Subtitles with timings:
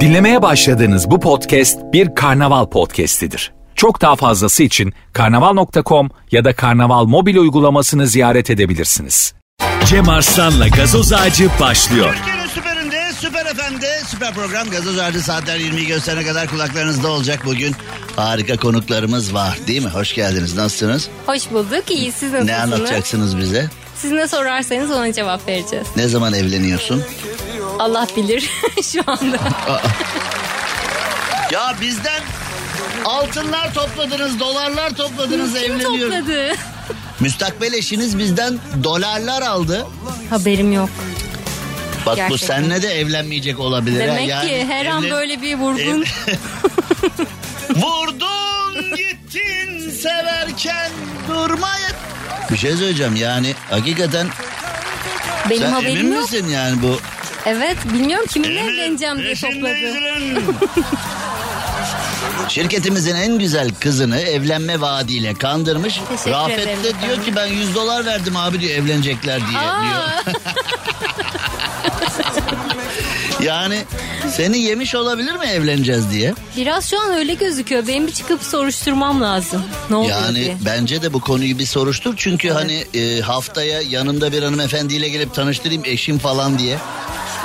[0.00, 3.52] Dinlemeye başladığınız bu podcast bir karnaval podcastidir.
[3.74, 9.34] Çok daha fazlası için karnaval.com ya da karnaval mobil uygulamasını ziyaret edebilirsiniz.
[9.86, 12.14] Cem Arslan'la gazoz ağacı başlıyor.
[12.14, 17.74] Türkiye'nin süperinde, süper FM'de, süper program Gazoz Ağacı saatler 20'yi gösterene kadar kulaklarınızda olacak bugün.
[18.16, 19.90] Harika konuklarımız var değil mi?
[19.90, 20.56] Hoş geldiniz.
[20.56, 21.08] Nasılsınız?
[21.26, 21.90] Hoş bulduk.
[21.90, 22.12] İyi.
[22.12, 22.46] Siz nasılsınız?
[22.46, 23.70] Ne anlatacaksınız bize?
[24.02, 25.86] Siz ne sorarsanız ona cevap vereceğiz.
[25.96, 27.02] Ne zaman evleniyorsun?
[27.78, 28.50] Allah bilir
[28.92, 29.36] şu anda.
[31.52, 32.22] Ya bizden
[33.04, 36.14] altınlar topladınız, dolarlar topladınız, Kim evleniyorum.
[36.20, 36.52] topladı?
[37.20, 39.86] Müstakbel eşiniz bizden dolarlar aldı.
[40.30, 40.88] Haberim yok.
[42.06, 42.46] Bak bu Gerçekten.
[42.62, 44.00] senle de evlenmeyecek olabilir.
[44.00, 44.06] ha.
[44.06, 46.04] Demek Yani ki her an evlen- böyle bir vurgun.
[47.74, 48.49] Vurdun
[48.96, 50.90] gittin severken
[51.28, 51.88] durmaya.
[52.50, 54.26] Bir şey söyleyeceğim yani hakikaten
[55.50, 56.22] Benim sen haberim emin yok.
[56.32, 56.98] misin yani bu?
[57.46, 59.76] Evet bilmiyorum kiminle evleneceğim diye topladı.
[62.48, 66.00] Şirketimizin en güzel kızını evlenme vaadiyle kandırmış.
[66.08, 67.08] Teşekkür Rafet ederim de efendim.
[67.08, 70.34] diyor ki ben 100 dolar verdim abi diyor evlenecekler diye diyor.
[73.44, 73.78] Yani
[74.32, 76.34] seni yemiş olabilir mi evleneceğiz diye?
[76.56, 77.86] biraz şu an öyle gözüküyor.
[77.86, 79.62] Benim bir çıkıp soruşturmam lazım.
[79.90, 80.56] Ne oluyor Yani diye.
[80.64, 82.14] bence de bu konuyu bir soruştur.
[82.16, 86.78] Çünkü hani e, haftaya yanımda bir hanımefendiyle gelip tanıştırayım eşim falan diye.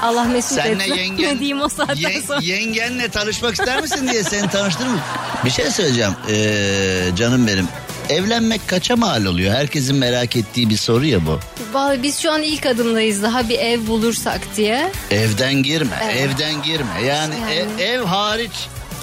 [0.02, 0.94] Allah mesut Senle etsin.
[0.98, 2.40] yengen, ne diyeyim o saatten ye- sonra.
[2.42, 5.00] yengenle tanışmak ister misin diye seni tanıştırırım.
[5.46, 7.68] Bir şey söyleyeceğim ee, canım benim.
[8.10, 9.54] Evlenmek kaça mal oluyor?
[9.54, 11.40] Herkesin merak ettiği bir soru ya bu.
[11.74, 14.92] Vallahi biz şu an ilk adımdayız daha bir ev bulursak diye.
[15.12, 16.16] Evden girme, Evet.
[16.16, 17.02] evden girme.
[17.08, 17.54] Yani, Yani.
[17.54, 18.52] ev, ev hariç,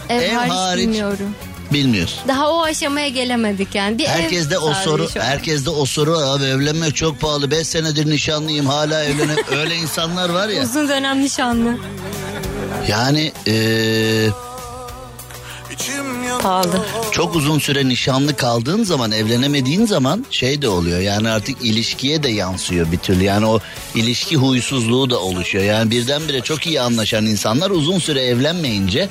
[0.08, 0.86] Ev, Ev hariç, hariç.
[0.86, 1.34] bilmiyorum.
[1.73, 2.19] bilmiyorsun.
[2.28, 3.98] Daha o aşamaya gelemedik yani.
[3.98, 7.50] Bir Herkes de o soru, herkes de o soru abi evlenmek çok pahalı.
[7.50, 9.36] 5 senedir nişanlıyım hala evlenem.
[9.58, 10.62] Öyle insanlar var ya.
[10.62, 11.77] Uzun dönem nişanlı.
[12.89, 14.28] Yani ee,
[16.38, 16.86] Pahalı.
[17.12, 22.29] çok uzun süre nişanlı kaldığın zaman evlenemediğin zaman şey de oluyor yani artık ilişkiye de
[22.29, 23.61] yansıyor bir türlü yani o
[23.95, 29.08] ilişki huysuzluğu da oluşuyor yani birdenbire çok iyi anlaşan insanlar uzun süre evlenmeyince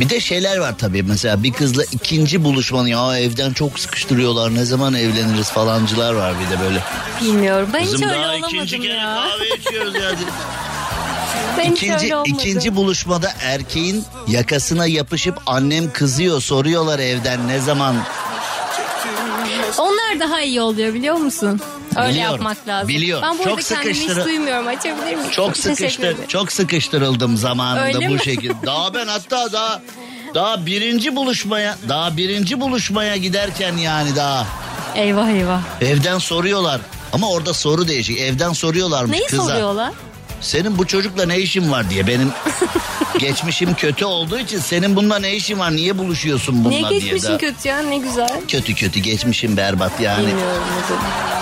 [0.00, 4.64] bir de şeyler var tabii mesela bir kızla ikinci buluşmanı ya evden çok sıkıştırıyorlar ne
[4.64, 6.82] zaman evleniriz falancılar var bir de böyle.
[7.22, 7.68] Bilmiyorum.
[7.74, 9.14] Ben hiç Kızım öyle daha olamadım ikinci kere ya.
[9.14, 10.10] kahve içiyoruz ya.
[11.58, 17.96] Ben hiç İkinci, ikinci buluşmada erkeğin yakasına yapışıp annem kızıyor soruyorlar evden ne zaman
[19.78, 21.60] Onlar daha iyi oluyor biliyor musun?
[21.96, 22.88] Öyle Biliyorum, yapmak lazım.
[22.88, 23.24] biliyorum.
[23.28, 24.66] Ben burada Çok kendimi hiç duymuyorum.
[24.66, 25.30] Açabilir miyim?
[25.30, 28.20] Çok sıkıştır, çok sıkıştırıldım zamanında Öyle bu mi?
[28.24, 28.54] şekilde.
[28.66, 29.80] Daha ben hatta daha
[30.34, 34.46] daha birinci buluşmaya, daha birinci buluşmaya giderken yani daha
[34.94, 35.60] Eyvah eyvah.
[35.80, 36.80] evden soruyorlar.
[37.12, 38.18] Ama orada soru değişik.
[38.20, 39.42] Evden soruyorlarmış Neyi kıza.
[39.42, 39.92] soruyorlar?
[40.42, 42.06] Senin bu çocukla ne işin var diye.
[42.06, 42.30] Benim
[43.18, 45.76] geçmişim kötü olduğu için senin bununla ne işin var?
[45.76, 47.00] Niye buluşuyorsun bununla Niye diye.
[47.00, 47.38] geçmişin daha.
[47.38, 48.40] kötü ya ne güzel.
[48.48, 50.26] Kötü kötü geçmişim berbat yani.
[50.26, 51.32] Bilmiyorum o zaman.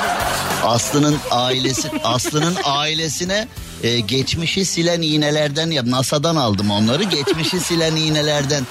[0.74, 3.48] Aslı'nın ailesi Aslı'nın ailesine
[3.82, 5.86] e, geçmişi silen iğnelerden yap.
[5.86, 7.02] NASA'dan aldım onları.
[7.02, 8.66] Geçmişi silen iğnelerden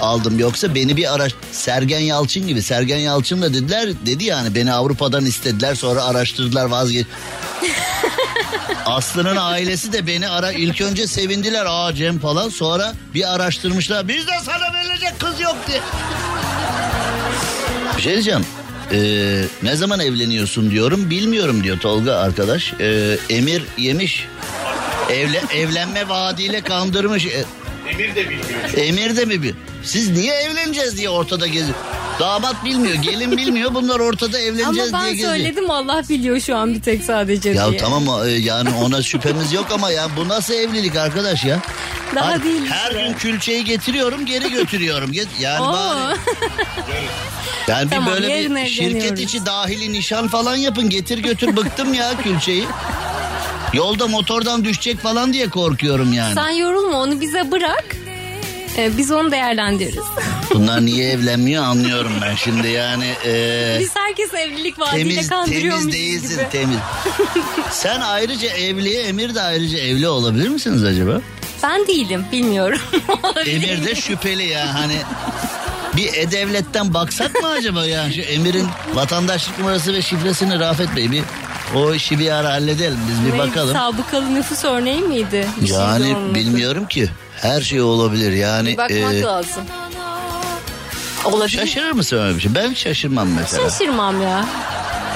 [0.00, 0.38] aldım.
[0.38, 2.62] Yoksa beni bir araş Sergen Yalçın gibi.
[2.62, 7.06] Sergen Yalçın da dediler dedi yani beni Avrupa'dan istediler sonra araştırdılar vazgeç.
[8.86, 14.32] Aslı'nın ailesi de beni ara ilk önce sevindiler aa Cem falan sonra bir araştırmışlar bizde
[14.44, 15.80] sana verilecek kız yok diye.
[17.96, 18.46] Bir şey diyeceğim.
[18.92, 22.72] Ee, ne zaman evleniyorsun diyorum bilmiyorum diyor Tolga arkadaş.
[22.80, 24.26] Ee, emir yemiş.
[25.10, 27.26] Evle, evlenme vaadiyle kandırmış.
[27.26, 27.44] Ee,
[27.90, 28.48] Emir de bilmiyor.
[28.76, 29.54] emir de mi bir?
[29.82, 31.78] Siz niye evleneceğiz diye ortada geziyor.
[32.20, 33.74] Damat bilmiyor, gelin bilmiyor.
[33.74, 35.30] Bunlar ortada Ama evleneceğiz diye ben geziyor.
[35.30, 37.80] söyledim Allah biliyor şu an bir tek sadece Ya diye.
[37.80, 41.58] tamam e, yani ona şüphemiz yok ama ya bu nasıl evlilik arkadaş ya?
[42.14, 43.02] Daha Her- değil Her işte.
[43.02, 45.10] gün külçeyi getiriyorum geri götürüyorum.
[45.40, 45.72] Yani Oo.
[45.72, 46.16] bari
[47.68, 50.90] yani bir Tamam, böyle yarın bir şirket içi dahili nişan falan yapın.
[50.90, 52.64] Getir götür bıktım ya külçeyi.
[53.72, 56.34] Yolda motordan düşecek falan diye korkuyorum yani.
[56.34, 57.84] Sen yorulma onu bize bırak.
[58.78, 60.04] Ee, biz onu değerlendiririz.
[60.54, 63.12] Bunlar niye evlenmiyor anlıyorum ben şimdi yani.
[63.26, 66.48] e, biz herkes evlilik vaadiyle temiz kandırıyormuşuz temiz değilsin gibi.
[66.52, 66.76] temiz.
[67.70, 71.20] Sen ayrıca evli, Emir de ayrıca evli olabilir misiniz acaba?
[71.62, 72.78] Ben değilim bilmiyorum.
[73.22, 73.54] Olabilir.
[73.70, 74.96] Emir de şüpheli ya hani
[75.96, 78.12] bir e-devletten baksak mı acaba ya?
[78.12, 81.22] Şu Emir'in vatandaşlık numarası ve şifresini Rafet Bey bir
[81.74, 83.76] o işi bir ara halledelim biz bir Neydi, bakalım.
[83.76, 85.48] Sabıkalı nüfus örneği miydi?
[85.60, 87.08] Bir şey Yani bilmiyorum ki.
[87.40, 88.68] Her şey olabilir yani.
[88.68, 89.64] Bir bakmak e, lazım.
[91.24, 91.58] Olabilir.
[91.58, 92.54] şaşırır mısın öyle bir şey?
[92.54, 93.70] Ben şaşırmam mesela.
[93.70, 94.46] Şaşırmam ya.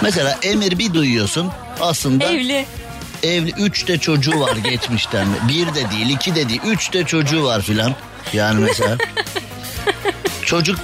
[0.02, 1.50] Mesela Emir bir duyuyorsun
[1.80, 2.66] aslında Evli.
[3.22, 5.26] Evli üç de çocuğu var geçmişten.
[5.48, 7.94] Bir de değil iki de değil üç de çocuğu var filan.
[8.32, 8.96] Yani mesela.
[10.44, 10.78] Çocuk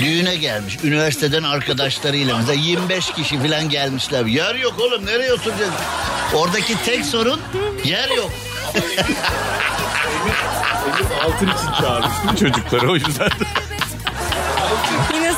[0.00, 0.78] düğüne gelmiş.
[0.84, 4.24] Üniversiteden arkadaşlarıyla mesela 25 kişi falan gelmişler.
[4.24, 5.72] Yer yok oğlum nereye oturacağız?
[6.34, 7.40] Oradaki tek sorun
[7.84, 8.30] yer yok.
[11.24, 13.30] Altın için çağırmıştım çocukları o yüzden.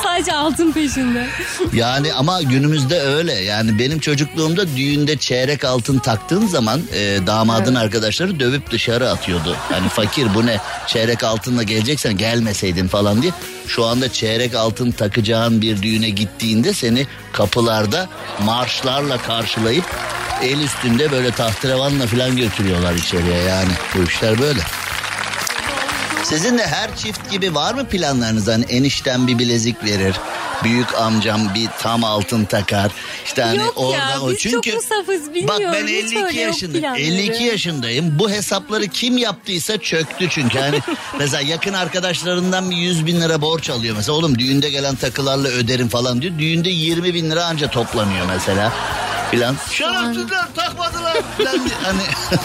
[0.03, 1.27] Sadece altın peşinde.
[1.73, 3.33] Yani ama günümüzde öyle.
[3.33, 9.55] Yani benim çocukluğumda düğünde çeyrek altın taktığın zaman e, damadın arkadaşları dövüp dışarı atıyordu.
[9.71, 10.57] Hani fakir bu ne
[10.87, 13.31] çeyrek altınla geleceksen gelmeseydin falan diye.
[13.67, 18.09] Şu anda çeyrek altın takacağın bir düğüne gittiğinde seni kapılarda
[18.45, 19.85] marşlarla karşılayıp
[20.41, 23.71] el üstünde böyle tahterevanla falan götürüyorlar içeriye yani.
[23.95, 24.59] Bu işler böyle.
[26.23, 28.47] Sizin de her çift gibi var mı planlarınız?
[28.47, 30.15] Hani enişten bir bilezik verir.
[30.63, 32.91] Büyük amcam bir tam altın takar.
[33.25, 36.53] İşte hani Yok ya, orada o çünkü çok musafız, bak ben Hiç 52 öyle yok
[36.53, 36.81] yaşındayım.
[36.81, 37.01] planları.
[37.01, 38.19] 52 yaşındayım.
[38.19, 40.59] Bu hesapları kim yaptıysa çöktü çünkü.
[40.59, 40.79] Hani
[41.19, 43.95] mesela yakın arkadaşlarından bir 100 bin lira borç alıyor.
[43.95, 46.33] Mesela oğlum düğünde gelen takılarla öderim falan diyor.
[46.39, 48.73] Düğünde 20 bin lira anca toplanıyor mesela.
[49.31, 49.55] Filan.
[49.71, 51.17] Şerefsizler takmadılar.
[51.83, 52.01] Hani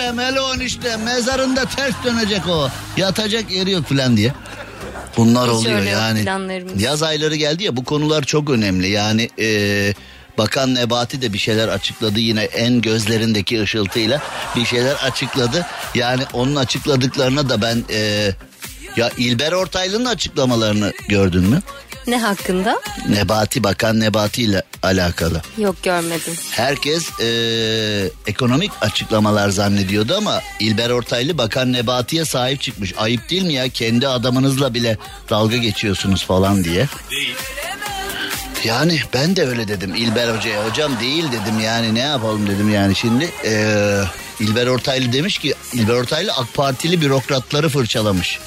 [0.00, 2.68] hele o eniştem mezarında ters dönecek o.
[2.96, 4.32] Yatacak yeri yok filan diye.
[5.16, 6.24] Bunlar Hiç oluyor yani.
[6.78, 8.88] Yaz ayları geldi ya bu konular çok önemli.
[8.88, 9.94] Yani e,
[10.38, 14.22] Bakan Nebati de bir şeyler açıkladı yine en gözlerindeki ışıltıyla
[14.56, 15.66] bir şeyler açıkladı.
[15.94, 18.30] Yani onun açıkladıklarına da ben e,
[18.98, 21.62] ya İlber Ortaylı'nın açıklamalarını gördün mü?
[22.06, 22.80] Ne hakkında?
[23.08, 25.42] Nebati Bakan Nebati ile alakalı.
[25.58, 26.34] Yok görmedim.
[26.50, 27.28] Herkes e,
[28.26, 32.94] ekonomik açıklamalar zannediyordu ama İlber Ortaylı Bakan Nebati'ye sahip çıkmış.
[32.98, 34.98] Ayıp değil mi ya kendi adamınızla bile
[35.30, 36.88] dalga geçiyorsunuz falan diye.
[38.64, 40.68] Yani ben de öyle dedim İlber Hoca'ya.
[40.68, 43.30] Hocam değil dedim yani ne yapalım dedim yani şimdi.
[43.44, 44.02] Ee,
[44.40, 48.38] İlber Ortaylı demiş ki İlber Ortaylı AK Partili bürokratları fırçalamış.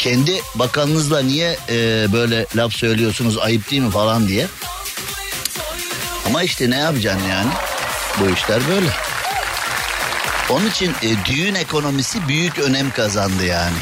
[0.00, 4.46] Kendi bakanınızla niye e, böyle laf söylüyorsunuz ayıp değil mi falan diye.
[6.26, 7.50] Ama işte ne yapacaksın yani?
[8.20, 8.86] Bu işler böyle.
[10.50, 13.76] Onun için e, düğün ekonomisi büyük önem kazandı yani.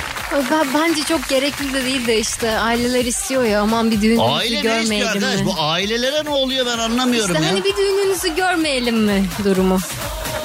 [0.50, 4.60] Ben, bence çok gerekli de değil de işte aileler istiyor ya aman bir düğününüzü Aile
[4.60, 5.40] görmeyelim arkadaş?
[5.40, 5.46] mi?
[5.46, 7.50] Bu ailelere ne oluyor ben anlamıyorum İşte ya.
[7.52, 9.78] hani bir düğününüzü görmeyelim mi durumu?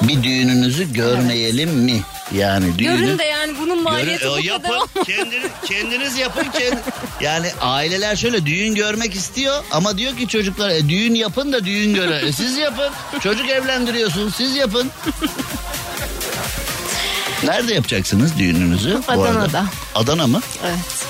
[0.08, 2.02] Bir düğününüzü görmeyelim mi?
[2.36, 2.98] Yani düğünü...
[2.98, 4.90] Görün de yani bunun maliyeti Görün- bu o yapın, kadar olmaz.
[5.08, 6.44] kendiniz, kendiniz yapın.
[6.44, 6.78] kend-
[7.22, 11.94] Yani aileler şöyle düğün görmek istiyor ama diyor ki çocuklar e, düğün yapın da düğün
[11.94, 12.16] göre.
[12.28, 12.90] E, siz yapın.
[13.24, 14.92] Çocuk evlendiriyorsunuz siz yapın.
[17.44, 19.02] Nerede yapacaksınız düğününüzü?
[19.08, 19.12] bu?
[19.22, 19.66] Adana'da.
[19.96, 20.42] Adana mı?
[20.66, 21.06] Evet.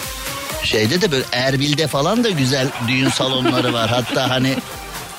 [0.64, 3.90] Şeyde de böyle Erbil'de falan da güzel düğün salonları var.
[3.90, 4.56] Hatta hani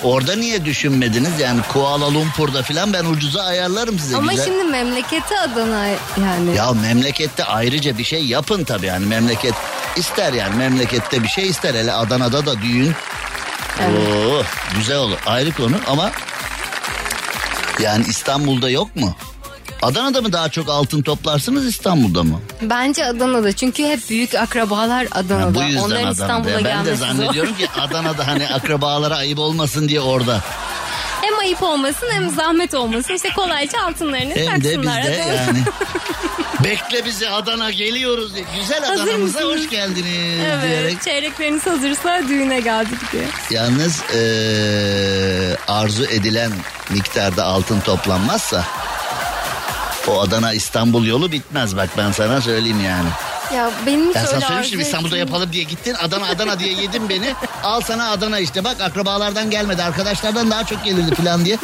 [0.04, 1.40] orada niye düşünmediniz?
[1.40, 4.44] Yani Kuala Lumpur'da falan ben ucuza ayarlarım size Ama güzel.
[4.44, 5.86] şimdi memleketi Adana
[6.20, 6.56] yani.
[6.56, 9.54] Ya memlekette ayrıca bir şey yapın tabii yani memleket
[9.96, 12.92] ister yani memlekette bir şey ister hele Adana'da da düğün.
[13.80, 14.42] Oo,
[14.76, 16.10] güzel olur ayrı konu ama
[17.80, 19.16] yani İstanbul'da yok mu?
[19.84, 22.40] Adana'da mı daha çok altın toplarsınız İstanbul'da mı?
[22.62, 25.54] Bence Adana'da çünkü hep büyük akrabalar Ha, Adana'da.
[25.54, 26.12] bu yüzden Onların Adana'da.
[26.22, 27.06] İstanbul'a Ben de gelmesi zor.
[27.06, 30.40] zannediyorum ki Adana'da hani akrabalara ayıp olmasın diye orada.
[31.22, 33.14] Hem ayıp olmasın hem zahmet olmasın.
[33.14, 35.02] İşte kolayca altınlarını Hem de taksınlar.
[35.02, 35.34] bizde Adana.
[35.34, 35.58] yani.
[36.64, 38.44] Bekle bizi Adana geliyoruz diye.
[38.60, 39.62] Güzel Hazır Adana'mıza mısınız?
[39.64, 41.02] hoş geldiniz Evet diyerek.
[41.02, 43.24] çeyrekleriniz hazırsa düğüne geldik diye.
[43.50, 46.50] Yalnız eee, arzu edilen
[46.90, 48.64] miktarda altın toplanmazsa
[50.08, 53.08] o Adana İstanbul yolu bitmez bak ben sana söyleyeyim yani.
[53.54, 56.58] Ya benim hiç Ben sana öyle söylemiştim arzu İstanbul'da ettiğim- yapalım diye gittin Adana Adana
[56.58, 57.34] diye yedin beni.
[57.62, 61.58] Al sana Adana işte bak akrabalardan gelmedi arkadaşlardan daha çok gelirdi falan diye.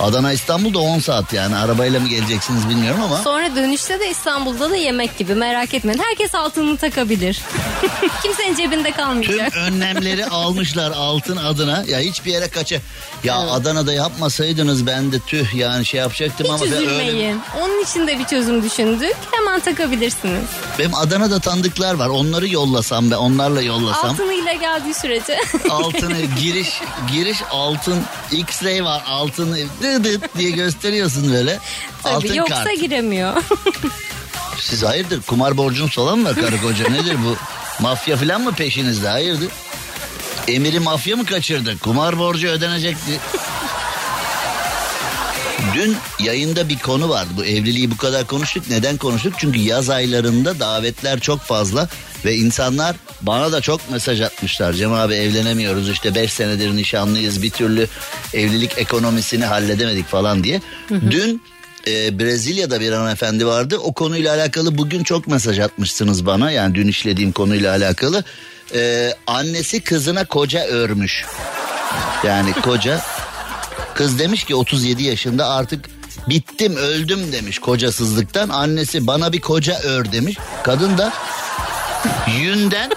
[0.00, 3.16] Adana İstanbul'da 10 saat yani arabayla mı geleceksiniz bilmiyorum ama.
[3.16, 5.98] Sonra dönüşte de İstanbul'da da yemek gibi merak etmeyin.
[5.98, 7.40] Herkes altınını takabilir.
[8.22, 9.56] Kimsenin cebinde Tüm kalmayacak.
[9.56, 11.84] önlemleri almışlar altın adına.
[11.88, 12.76] Ya hiçbir yere kaça.
[13.24, 17.40] Ya Adana'da yapmasaydınız ben de tüh yani şey yapacaktım Hiç ama öyle üzülmeyin.
[17.62, 19.14] Onun için de bir çözüm düşündük.
[19.30, 20.44] Hemen takabilirsiniz.
[20.78, 22.08] Benim Adana'da tanıdıklar var.
[22.08, 24.10] Onları yollasam ve onlarla yollasam.
[24.10, 25.38] Altınıyla geldiği sürece.
[25.70, 26.80] Altını giriş
[27.12, 31.58] giriş altın X-ray var altın dıdıt diye gösteriyorsun böyle.
[32.02, 32.80] Tabii altın yoksa kart.
[32.80, 33.42] giremiyor.
[34.58, 37.36] Siz hayırdır kumar borcunuz falan mı karı koca nedir bu?
[37.82, 39.48] Mafya falan mı peşinizde hayırdır?
[40.48, 41.78] Emir'i mafya mı kaçırdı?
[41.78, 43.20] Kumar borcu ödenecekti.
[45.74, 47.30] Dün yayında bir konu vardı.
[47.36, 48.64] Bu evliliği bu kadar konuştuk.
[48.70, 49.34] Neden konuştuk?
[49.38, 51.88] Çünkü yaz aylarında davetler çok fazla
[52.24, 54.72] ve insanlar bana da çok mesaj atmışlar.
[54.72, 57.88] Cem abi evlenemiyoruz işte 5 senedir nişanlıyız bir türlü
[58.34, 60.60] evlilik ekonomisini halledemedik falan diye.
[60.90, 61.42] Dün
[61.86, 63.78] e, Brezilya'da bir hanımefendi vardı.
[63.78, 66.50] O konuyla alakalı bugün çok mesaj atmışsınız bana.
[66.50, 68.24] Yani dün işlediğim konuyla alakalı.
[68.74, 71.24] E, annesi kızına koca örmüş.
[72.24, 73.00] Yani koca
[73.94, 75.84] kız demiş ki 37 yaşında artık
[76.28, 78.48] bittim öldüm demiş kocasızlıktan.
[78.48, 80.38] Annesi bana bir koca ör demiş.
[80.62, 81.12] Kadın da
[82.40, 82.90] yünden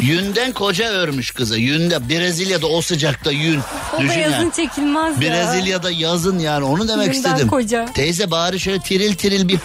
[0.00, 1.56] yünden koca örmüş kıza.
[1.56, 3.60] Yünde Brezilya'da o sıcakta yün.
[3.94, 4.52] O da Düşün yazın yani.
[4.56, 5.20] çekilmez ya.
[5.20, 7.48] Brezilya'da yazın yani onu demek Yünden istedim.
[7.48, 7.86] koca.
[7.94, 9.58] Teyze bari şöyle tiril tiril bir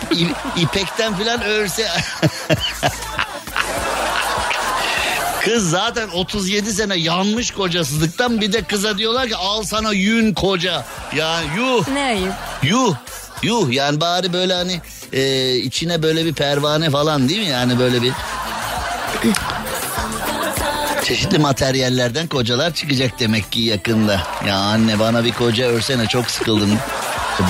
[0.58, 1.88] ipekten falan örse.
[5.46, 10.86] Kız zaten 37 sene yanmış kocasızlıktan bir de kıza diyorlar ki al sana yün koca.
[11.16, 12.34] Yani yuh Ne ayıp.
[12.64, 12.96] yuh
[13.44, 14.82] yuh yani bari böyle hani
[15.14, 18.14] e, içine böyle bir pervane falan değil mi yani böyle bir
[21.04, 24.22] çeşitli materyallerden kocalar çıkacak demek ki yakında.
[24.48, 26.70] Ya anne bana bir koca örsene çok sıkıldım.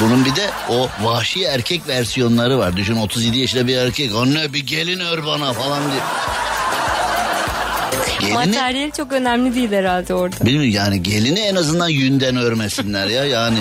[0.01, 2.77] Bunun bir de o vahşi erkek versiyonları var.
[2.77, 6.01] Düşün 37 yaşında bir erkek anne bir gelin ör bana falan diye.
[8.19, 10.45] Gelini, Materyali çok önemli değil herhalde orada.
[10.45, 13.59] bilmiyorum yani gelini en azından yünden örmesinler ya yani.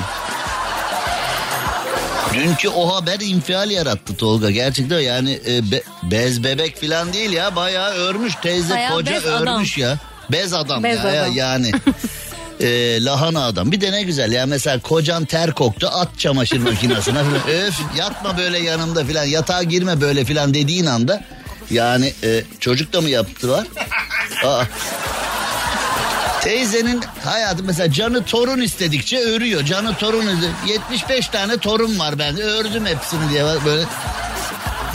[2.35, 4.51] Dünkü o haber infial yarattı Tolga.
[4.51, 7.57] Gerçekten yani e, be- bez bebek falan değil ya.
[7.57, 9.99] Bayağı örmüş teyze Bayağı koca örmüş ya.
[10.33, 11.33] Bez adam Bez ya, ya adam.
[11.37, 11.73] yani.
[12.61, 13.73] E, lahana adam.
[13.73, 17.19] Bir de ne güzel ya mesela kocan ter koktu at çamaşır makinesine.
[17.49, 21.25] Öf yatma böyle yanımda falan yatağa girme böyle falan dediğin anda
[21.71, 23.67] yani e, çocuk da mı yaptılar?
[24.45, 24.65] Aa.
[26.43, 29.65] Teyzenin hayatı mesela canı torun istedikçe örüyor.
[29.65, 32.43] Canı torun iste- 75 tane torun var bende.
[32.43, 33.85] Ördüm hepsini diye böyle.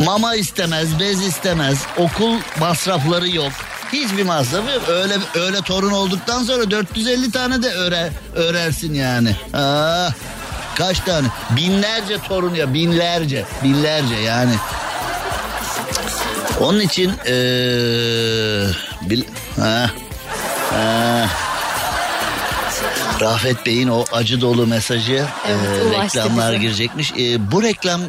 [0.06, 3.52] Mama istemez, bez istemez, okul masrafları yok.
[3.94, 4.84] Hiçbir masrafı yok.
[4.90, 9.36] Öyle öyle torun olduktan sonra 450 tane de öre, örersin yani.
[9.54, 10.10] Aa,
[10.78, 11.28] kaç tane?
[11.50, 14.54] Binlerce torun ya binlerce, binlerce yani.
[16.60, 18.68] Onun için eee
[19.10, 19.24] bil,
[19.60, 19.90] ha,
[20.72, 21.15] ha.
[23.22, 26.62] Rafet Bey'in o acı dolu mesajı Evet, eee, ulaştı reklamlar bize.
[26.62, 27.12] girecekmiş.
[27.18, 28.02] Eee, bu reklam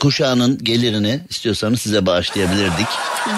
[0.00, 2.86] kuşağının gelirini istiyorsanız size bağışlayabilirdik.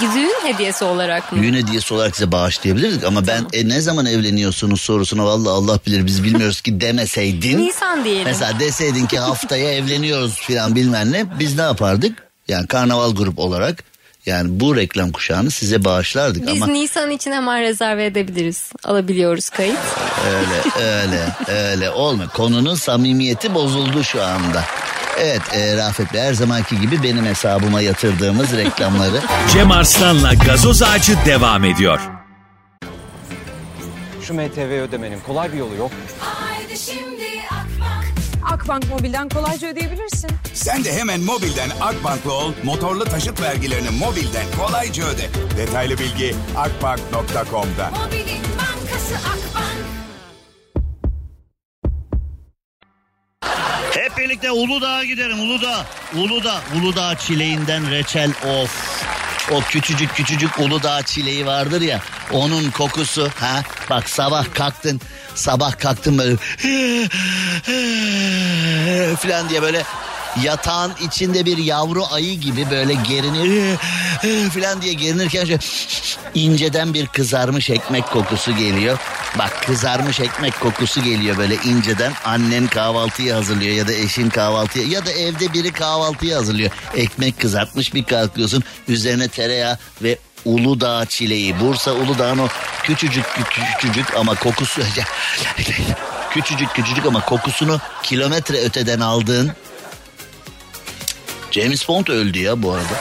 [0.01, 1.43] Düğün hediyesi olarak mı?
[1.43, 6.07] Düğün hediyesi olarak size bağışlayabilirdik ama ben e, ne zaman evleniyorsunuz sorusuna vallahi Allah bilir
[6.07, 7.59] biz bilmiyoruz ki demeseydin.
[7.59, 8.25] Nisan diyelim.
[8.25, 12.29] Mesela deseydin ki haftaya evleniyoruz falan bilmem ne biz ne yapardık?
[12.49, 13.85] Yani karnaval grup olarak
[14.29, 18.71] yani bu reklam kuşağını size bağışlardık Biz ama Nisan için hemen rezerve edebiliriz.
[18.85, 19.79] Alabiliyoruz kayıt.
[20.27, 22.31] öyle öyle öyle olmuyor.
[22.31, 24.65] Konunun samimiyeti bozuldu şu anda.
[25.21, 29.21] Evet e, Rafet Bey her zamanki gibi benim hesabıma yatırdığımız reklamları
[29.53, 32.01] Cem Arslan'la gazoz ağacı devam ediyor.
[34.23, 35.91] Şu MTV ödemenin kolay bir yolu yok.
[36.21, 37.25] Haydi şimdi
[38.53, 38.89] Akbank.
[38.89, 40.31] Mobil'den kolayca ödeyebilirsin.
[40.55, 45.29] Sen de hemen mobilden Akbank'la ol, motorlu taşıt vergilerini mobilden kolayca öde.
[45.57, 47.91] Detaylı bilgi akbank.com'da.
[47.91, 49.89] Mobilin bankası Akbank.
[53.95, 55.87] Hep birlikte Uludağ'a gidelim Uludağ.
[56.17, 56.61] Uludağ.
[56.77, 59.03] Uludağ çileğinden reçel of.
[59.53, 62.01] O küçücük küçücük Uludağ çileği vardır ya.
[62.33, 63.31] Onun kokusu.
[63.41, 65.01] Ha bak sabah kalktın.
[65.35, 66.37] Sabah kalktın böyle.
[69.17, 69.83] falan diye böyle
[70.43, 73.77] yatağın içinde bir yavru ayı gibi böyle gerini
[74.51, 75.59] falan diye gerinirken şöyle
[76.35, 78.99] inceden bir kızarmış ekmek kokusu geliyor.
[79.39, 82.13] Bak kızarmış ekmek kokusu geliyor böyle inceden.
[82.25, 86.71] Annen kahvaltıyı hazırlıyor ya da eşin kahvaltıyı ya da evde biri kahvaltıyı hazırlıyor.
[86.97, 91.61] Ekmek kızartmış bir kalkıyorsun üzerine tereyağı ve Uludağ çileği.
[91.61, 92.49] Bursa Uludağ'ın o
[92.83, 93.25] küçücük
[93.81, 94.83] küçücük ama kokusu
[96.31, 99.53] küçücük küçücük ama kokusunu kilometre öteden aldığın
[101.51, 102.95] James Bond öldü ya bu arada.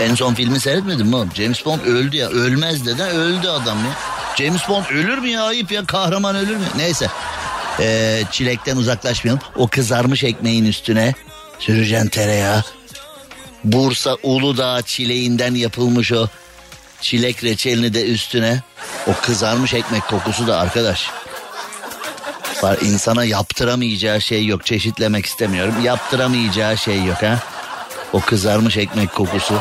[0.00, 1.30] En son filmi seyretmedin mi oğlum?
[1.34, 2.28] James Bond öldü ya.
[2.28, 3.02] Ölmez dedi.
[3.02, 3.92] Öldü adam ya.
[4.36, 5.42] James Bond ölür mü ya?
[5.42, 5.84] Ayıp ya.
[5.84, 6.64] Kahraman ölür mü?
[6.76, 7.08] Neyse.
[7.80, 9.42] Ee, çilekten uzaklaşmayalım.
[9.56, 11.14] O kızarmış ekmeğin üstüne
[11.58, 12.64] süreceksin tereyağı.
[13.64, 16.26] Bursa Uludağ çileğinden yapılmış o
[17.00, 18.62] çilek reçelini de üstüne.
[19.06, 21.10] O kızarmış ekmek kokusu da arkadaş.
[22.62, 24.66] Var insana yaptıramayacağı şey yok.
[24.66, 25.74] Çeşitlemek istemiyorum.
[25.82, 27.38] Yaptıramayacağı şey yok ha.
[28.12, 29.54] O kızarmış ekmek kokusu.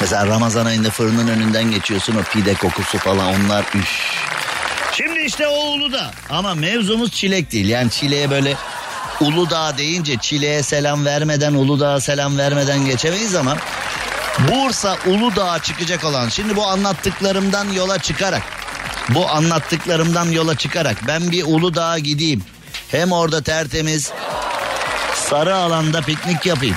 [0.00, 4.18] Mesela Ramazan ayında fırının önünden geçiyorsun o pide kokusu falan onlar üş.
[4.92, 6.10] Şimdi işte o Uludağ.
[6.30, 7.68] Ama mevzumuz çilek değil.
[7.68, 8.54] Yani çileğe böyle
[9.20, 13.56] Uludağ deyince çileğe selam vermeden Uludağ'a selam vermeden geçemeyiz ama
[14.38, 18.42] Bursa Uludağ'a çıkacak olan şimdi bu anlattıklarımdan yola çıkarak
[19.14, 22.42] bu anlattıklarımdan yola çıkarak ben bir Uludağ'a gideyim.
[22.90, 24.12] Hem orada tertemiz
[25.14, 26.76] sarı alanda piknik yapayım.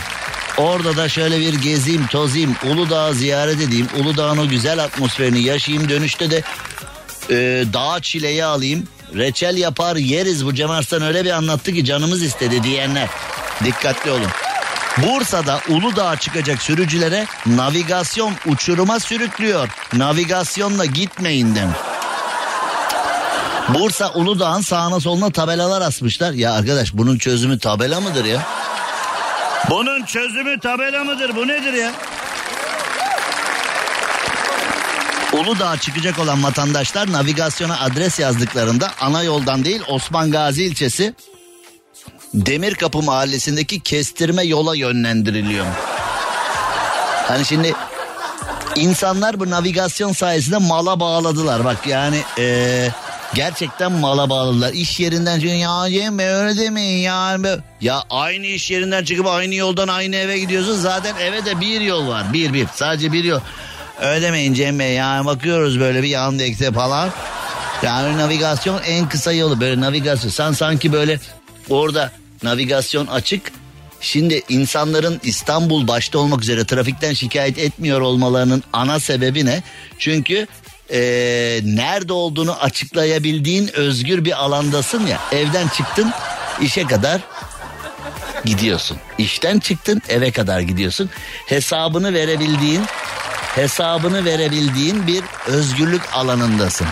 [0.58, 3.88] Orada da şöyle bir gezeyim, tozayım, Uludağ'ı ziyaret edeyim.
[4.00, 5.90] Uludağ'ın o güzel atmosferini yaşayayım.
[5.90, 6.44] Dönüşte de
[7.30, 8.88] e, dağ çileği alayım.
[9.16, 13.10] Reçel yapar yeriz bu Cem Arslan öyle bir anlattı ki canımız istedi diyenler.
[13.64, 14.30] Dikkatli olun.
[14.98, 19.70] Bursa'da Uludağ'a çıkacak sürücülere navigasyon uçuruma sürüklüyor.
[19.94, 21.78] Navigasyonla gitmeyin demiş.
[23.70, 26.34] Bursa Uludağ'ın sağına soluna tabelalar asmışlar.
[26.34, 28.42] Ya arkadaş bunun çözümü tabela mıdır ya?
[29.70, 31.36] Bunun çözümü tabela mıdır?
[31.36, 31.92] Bu nedir ya?
[35.34, 41.14] Uludağ'a çıkacak olan vatandaşlar navigasyona adres yazdıklarında ana yoldan değil Osman Gazi ilçesi
[42.34, 45.66] Demirkapı mahallesindeki kestirme yola yönlendiriliyor.
[47.28, 47.74] Hani şimdi
[48.76, 51.66] insanlar bu navigasyon sayesinde mala bağladılar.
[51.66, 52.92] Bak yani eee
[53.34, 54.74] gerçekten mala bağladılar.
[54.74, 57.38] İş yerinden çıkıyor ya Cem Bey öyle demeyin ya.
[57.82, 60.76] Ya aynı iş yerinden çıkıp aynı yoldan aynı eve gidiyorsun.
[60.76, 62.34] Zaten eve de bir yol var.
[62.34, 63.40] Bir bir sadece bir yol.
[64.02, 67.10] Öyle demeyin Cem Bey yani bakıyoruz böyle bir Yandex'e falan.
[67.84, 70.32] Yani navigasyon en kısa yolu böyle navigasyon.
[70.32, 71.20] Sen sanki böyle
[71.70, 72.12] orada
[72.44, 73.52] navigasyon açık.
[74.02, 79.64] Şimdi insanların İstanbul başta olmak üzere trafikten şikayet etmiyor olmalarının ana sebebi ne?
[80.00, 80.48] Çünkü
[80.92, 85.20] eee, nerede olduğunu açıklayabildiğin özgür bir alandasın ya.
[85.32, 86.12] Evden çıktın
[86.62, 87.22] işe kadar
[88.46, 88.98] gidiyorsun.
[89.18, 91.10] İşten çıktın eve kadar gidiyorsun.
[91.46, 92.84] Hesabını verebildiğin
[93.56, 96.88] hesabını verebildiğin bir özgürlük alanındasın.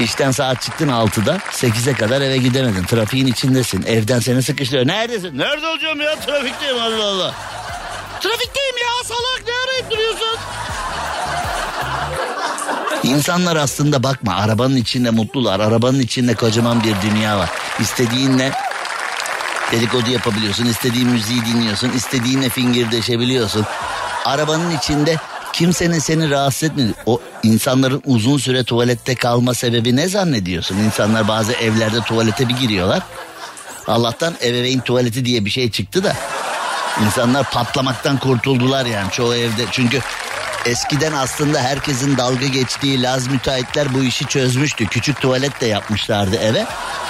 [0.00, 2.84] İşten saat çıktın 6'da 8'e kadar eve gidemedin.
[2.84, 3.82] Trafiğin içindesin.
[3.82, 4.86] Evden seni sıkıştırıyor.
[4.86, 5.38] Neredesin?
[5.38, 6.16] Nerede olacağım ya?
[6.20, 7.34] Trafikteyim Allah Allah.
[8.20, 10.38] Trafikteyim ya salak ne arayıp duruyorsun?
[13.08, 15.60] İnsanlar aslında bakma arabanın içinde mutlular.
[15.60, 17.50] Arabanın içinde kocaman bir dünya var.
[17.80, 18.52] İstediğinle
[19.72, 20.66] dedikodu yapabiliyorsun.
[20.66, 21.90] istediğin müziği dinliyorsun.
[21.90, 23.66] istediğinle fingirdeşebiliyorsun.
[24.24, 25.16] Arabanın içinde
[25.52, 26.94] kimsenin seni rahatsız etmiyor.
[27.06, 30.76] O insanların uzun süre tuvalette kalma sebebi ne zannediyorsun?
[30.76, 33.02] İnsanlar bazı evlerde tuvalete bir giriyorlar.
[33.86, 36.16] Allah'tan ebeveyn tuvaleti diye bir şey çıktı da
[37.04, 39.64] insanlar patlamaktan kurtuldular yani çoğu evde.
[39.70, 40.00] Çünkü
[40.68, 44.86] eskiden aslında herkesin dalga geçtiği Laz müteahhitler bu işi çözmüştü.
[44.86, 46.66] Küçük tuvalet de yapmışlardı eve.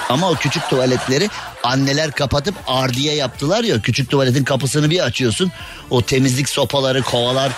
[0.09, 1.29] Ama o küçük tuvaletleri
[1.63, 3.81] anneler kapatıp ardiye yaptılar ya.
[3.81, 5.51] Küçük tuvaletin kapısını bir açıyorsun.
[5.89, 7.51] O temizlik sopaları, kovalar,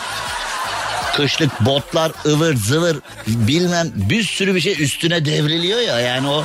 [1.15, 6.43] kışlık botlar ıvır zıvır bilmem bir sürü bir şey üstüne devriliyor ya yani o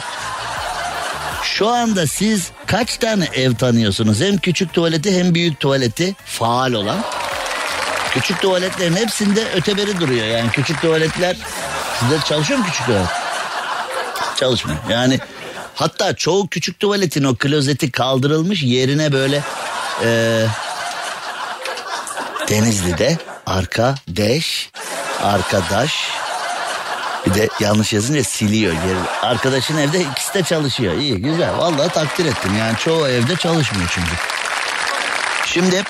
[1.43, 4.21] şu anda siz kaç tane ev tanıyorsunuz?
[4.21, 6.99] Hem küçük tuvaleti hem büyük tuvaleti faal olan.
[8.17, 10.27] Küçük tuvaletlerin hepsinde öteberi duruyor.
[10.27, 11.37] Yani küçük tuvaletler
[12.01, 13.07] sizde çalışıyor mu küçük tuvalet?
[14.37, 14.79] Çalışmıyor.
[14.91, 15.21] Yani
[15.75, 19.43] hatta çoğu küçük tuvaletin o klozeti kaldırılmış yerine böyle
[20.05, 20.43] e,
[22.49, 24.71] Denizli'de arkadaş
[25.23, 25.95] arkadaş
[27.27, 28.75] bir de yanlış yazınca siliyor.
[29.23, 30.99] Arkadaşın evde ikisi de çalışıyor.
[30.99, 31.59] İyi güzel.
[31.59, 32.59] Vallahi takdir ettim.
[32.59, 34.13] Yani çoğu evde çalışmıyor çünkü.
[35.47, 35.85] Şimdi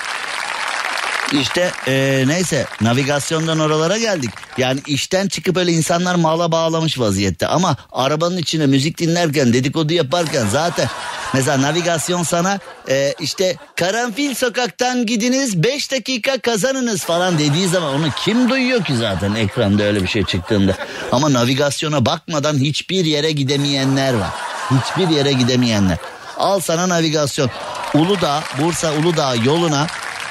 [1.33, 4.29] işte e, neyse navigasyondan oralara geldik.
[4.57, 7.47] Yani işten çıkıp öyle insanlar mala bağlamış vaziyette.
[7.47, 10.87] Ama arabanın içine müzik dinlerken dedikodu yaparken zaten
[11.33, 12.59] mesela navigasyon sana
[12.89, 18.95] e, işte karanfil sokaktan gidiniz 5 dakika kazanınız falan dediği zaman onu kim duyuyor ki
[18.97, 20.75] zaten ekranda öyle bir şey çıktığında.
[21.11, 24.29] Ama navigasyona bakmadan hiçbir yere gidemeyenler var.
[24.71, 25.97] Hiçbir yere gidemeyenler.
[26.37, 27.49] Al sana navigasyon.
[27.93, 29.87] Uludağ, Bursa Uludağ yoluna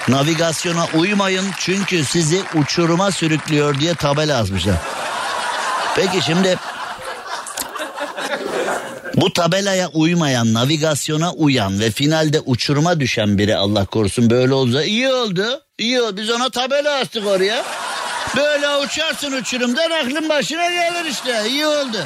[0.08, 4.76] Navigasyona uymayın çünkü sizi uçuruma sürüklüyor diye tabela asmışlar.
[5.96, 6.58] Peki şimdi
[9.16, 15.08] bu tabelaya uymayan, navigasyona uyan ve finalde uçuruma düşen biri Allah korusun böyle olsa iyi
[15.12, 15.62] oldu.
[15.78, 16.16] İyi oldu.
[16.16, 17.64] Biz ona tabela astık oraya.
[18.36, 21.48] Böyle uçarsın uçurumdan aklın başına gelir işte.
[21.48, 21.98] İyi oldu.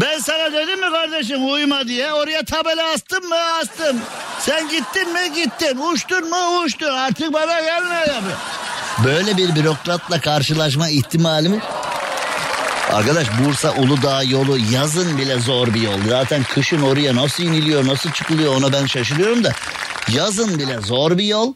[0.00, 4.00] Ben sana dedim mi kardeşim uyuma diye oraya tabela astım mı astım.
[4.40, 8.22] Sen gittin mi gittin uçtun mu uçtun artık bana gelme ya.
[9.04, 11.60] Böyle bir bürokratla karşılaşma ihtimalimi
[12.92, 15.98] Arkadaş Bursa Uludağ yolu yazın bile zor bir yol.
[16.08, 19.52] Zaten kışın oraya nasıl iniliyor nasıl çıkılıyor ona ben şaşırıyorum da.
[20.12, 21.54] Yazın bile zor bir yol.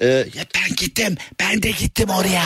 [0.00, 2.42] Ee, ya ben gittim ben de gittim oraya.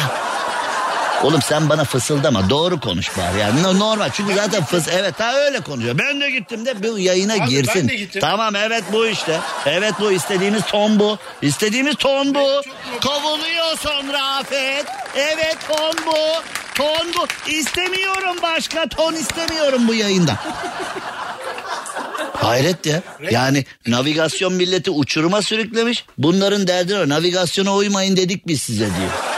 [1.22, 5.34] Oğlum sen bana fısıldama doğru konuş bari yani No- normal çünkü zaten fıs evet ha
[5.34, 5.98] öyle konuşuyor.
[5.98, 8.10] Ben de gittim de bu yayına Abi girsin.
[8.20, 9.40] Tamam evet bu işte.
[9.66, 11.18] Evet bu istediğimiz ton bu.
[11.42, 12.62] İstediğimiz ton bu.
[13.02, 14.86] Kovuluyorsun Rafet.
[15.16, 16.16] Evet ton bu.
[16.74, 17.50] Ton bu.
[17.50, 20.36] İstemiyorum başka ton istemiyorum bu yayında.
[22.32, 23.02] Hayret ya.
[23.30, 26.04] Yani navigasyon milleti uçuruma sürüklemiş.
[26.18, 27.08] Bunların derdi o.
[27.08, 29.37] Navigasyona uymayın dedik biz size diyor.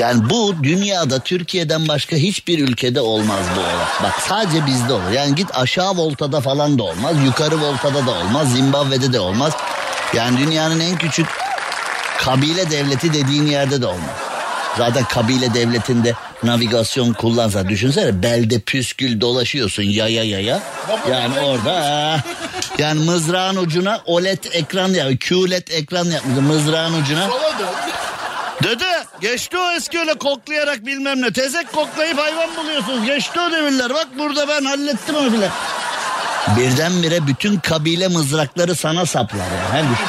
[0.00, 3.86] Yani bu dünyada Türkiye'den başka hiçbir ülkede olmaz bu olay.
[4.02, 5.10] Bak sadece bizde olur.
[5.14, 7.16] Yani git aşağı voltada falan da olmaz.
[7.24, 8.52] Yukarı voltada da olmaz.
[8.52, 9.52] Zimbabwe'de de olmaz.
[10.14, 11.26] Yani dünyanın en küçük
[12.18, 14.16] kabile devleti dediğin yerde de olmaz.
[14.78, 20.60] Zaten kabile devletinde navigasyon kullansa düşünsene belde püskül dolaşıyorsun yaya yaya.
[21.10, 22.16] Yani orada
[22.78, 27.28] yani mızrağın ucuna OLED ekran ya QLED ekran yapmış mızrağın ucuna.
[28.62, 31.32] Dede geçti o eski öyle koklayarak bilmem ne.
[31.32, 33.06] Tezek koklayıp hayvan buluyorsunuz.
[33.06, 33.94] Geçti o devirler.
[33.94, 35.48] Bak burada ben hallettim onu bile.
[36.56, 39.72] Birdenbire bütün kabile mızrakları sana saplar ya.
[39.72, 40.06] Hani, düşün-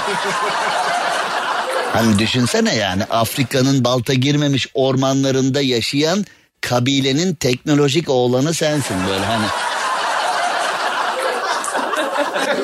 [1.94, 6.26] hani düşünsene yani Afrika'nın balta girmemiş ormanlarında yaşayan
[6.62, 9.46] kabilenin teknolojik oğlanı sensin böyle hani.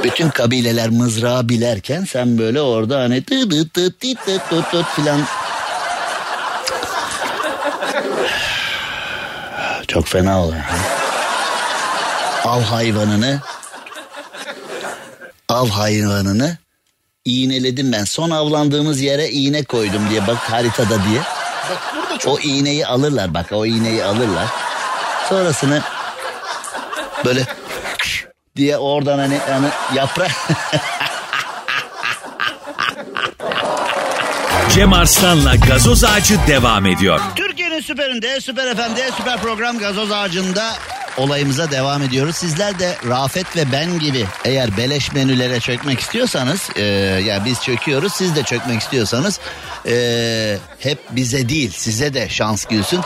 [0.04, 5.19] Bütün kabileler mızrağı bilerken sen böyle orada hani tı tı tı tı tı tı filan
[9.88, 10.63] Çok fena oluyor.
[12.45, 13.39] Av hayvanını
[15.50, 16.58] av hayvanını
[17.26, 18.04] iğneledim ben.
[18.04, 21.21] Son avlandığımız yere iğne koydum diye bak haritada diye.
[21.69, 24.47] Bak burada çok O iğneyi alırlar bak o iğneyi alırlar.
[25.30, 25.82] Sonrasını
[27.26, 27.43] böyle
[28.56, 30.32] diye oradan hani, hani yaprak
[34.73, 37.21] Cem Arslan'la gazoz ağacı devam ediyor.
[37.88, 40.73] Süperinde, süper FM'de, süper program gazoz ağacında
[41.17, 42.36] olayımıza devam ediyoruz.
[42.36, 46.84] Sizler de Rafet ve ben gibi eğer beleş menülere çökmek istiyorsanız, e,
[47.26, 49.39] ya biz çöküyoruz, siz de çökmek istiyorsanız
[49.88, 53.00] e, hep bize değil, size de şans gülsün.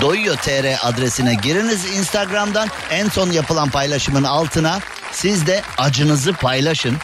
[0.00, 4.80] Doyuyor TR adresine giriniz Instagram'dan en son yapılan paylaşımın altına
[5.12, 6.96] siz de acınızı paylaşın.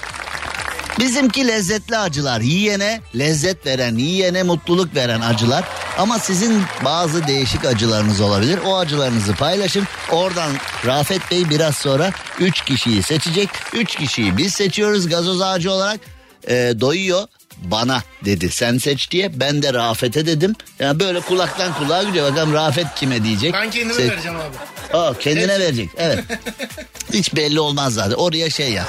[0.98, 2.40] Bizimki lezzetli acılar.
[2.40, 5.64] Yiyene lezzet veren, yiyene mutluluk veren acılar.
[5.98, 8.59] Ama sizin bazı değişik acılarınız olabilir.
[8.66, 9.85] O acılarınızı paylaşın.
[10.11, 10.50] Oradan
[10.87, 13.48] Rafet Bey biraz sonra 3 kişiyi seçecek.
[13.72, 16.00] 3 kişiyi biz seçiyoruz gazoz ağacı olarak.
[16.48, 17.22] Ee, doyuyor
[17.57, 18.50] bana dedi.
[18.50, 20.55] Sen seç diye ben de Rafet'e dedim.
[20.79, 22.31] Yani böyle kulaktan kulağa gidiyor.
[22.33, 23.53] Bakalım Rafet kime diyecek.
[23.55, 24.96] ben kendime Seç- vereceğim abi.
[24.98, 25.88] Aa, kendine verecek.
[25.96, 26.24] Evet.
[27.12, 28.14] Hiç belli olmaz zaten.
[28.14, 28.85] Oraya şey ya.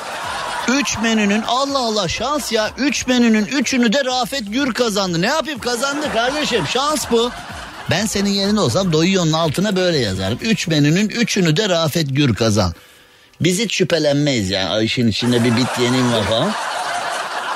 [0.68, 2.70] Üç menünün Allah Allah şans ya.
[2.78, 5.22] Üç menünün üçünü de Rafet Gür kazandı.
[5.22, 7.32] Ne yapayım kazandı kardeşim şans bu.
[7.90, 10.38] Ben senin yerinde olsam doyuyor'un altına böyle yazarım.
[10.42, 12.74] Üç menünün üçünü de Rafet Gür kazan.
[13.42, 14.70] Biz hiç şüphelenmeyiz yani.
[14.70, 16.52] Ay, işin içinde bir bit yenim var falan.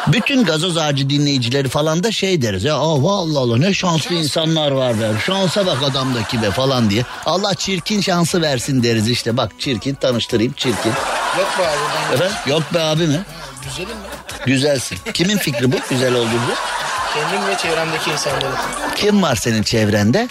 [0.08, 4.72] Bütün gazoz ağacı dinleyicileri falan da şey deriz ya Aa, vallahi Allah ne şanslı insanlar
[4.72, 7.04] var be şansa bak adamdaki be falan diye.
[7.26, 10.92] Allah çirkin şansı versin deriz işte bak çirkin tanıştırayım çirkin.
[11.40, 11.78] Yok be abi
[12.10, 13.20] ben Efendim yok be abi mi?
[13.64, 14.46] güzelim ben.
[14.46, 14.98] Güzelsin.
[15.14, 16.28] Kimin fikri bu güzel olduğu?
[17.14, 18.56] Kendim ve çevremdeki insanların.
[18.96, 20.28] Kim var senin çevrende?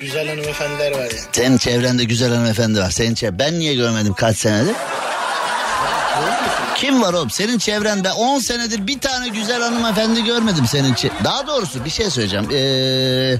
[0.00, 1.18] Güzel hanımefendiler var ya.
[1.32, 2.90] Senin çevrende güzel hanımefendi var.
[2.90, 4.74] Senin çev- ben niye görmedim kaç senedir?
[6.74, 7.30] Kim var oğlum?
[7.30, 12.10] Senin çevrende 10 senedir bir tane güzel hanımefendi görmedim senin çe- Daha doğrusu bir şey
[12.10, 12.48] söyleyeceğim.
[12.52, 13.38] Ee,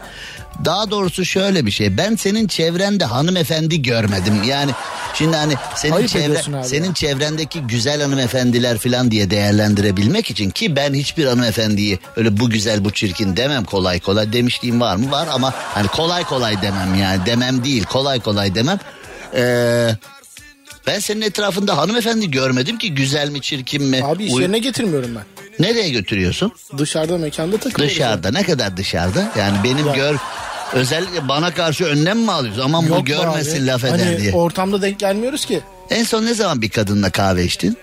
[0.64, 1.96] daha doğrusu şöyle bir şey.
[1.96, 4.42] Ben senin çevrende hanımefendi görmedim.
[4.46, 4.70] Yani
[5.14, 6.94] şimdi hani senin Ayıp çevre senin ya.
[6.94, 12.90] çevrendeki güzel hanımefendiler falan diye değerlendirebilmek için ki ben hiçbir hanımefendiyi öyle bu güzel bu
[12.90, 15.10] çirkin demem kolay kolay demişliğim var mı?
[15.10, 18.78] Var ama hani kolay kolay demem yani demem değil kolay kolay demem.
[19.34, 19.90] Ee,
[20.86, 24.00] ben senin etrafında hanımefendi görmedim ki güzel mi çirkin mi?
[24.04, 25.22] Abi iş yerine getirmiyorum ben.
[25.66, 26.52] Nereye götürüyorsun?
[26.78, 27.94] Dışarıda mekanda takılıyoruz.
[27.96, 29.32] Dışarıda ne kadar dışarıda?
[29.38, 29.94] Yani benim Ya.
[29.94, 30.16] gör
[30.72, 32.62] özellikle bana karşı önlem mi alıyorsun?
[32.62, 33.66] Aman Yok bu be görmesin abi.
[33.66, 34.32] laf eder hani diye.
[34.32, 35.60] ortamda denk gelmiyoruz ki.
[35.90, 37.76] En son ne zaman bir kadınla kahve içtin?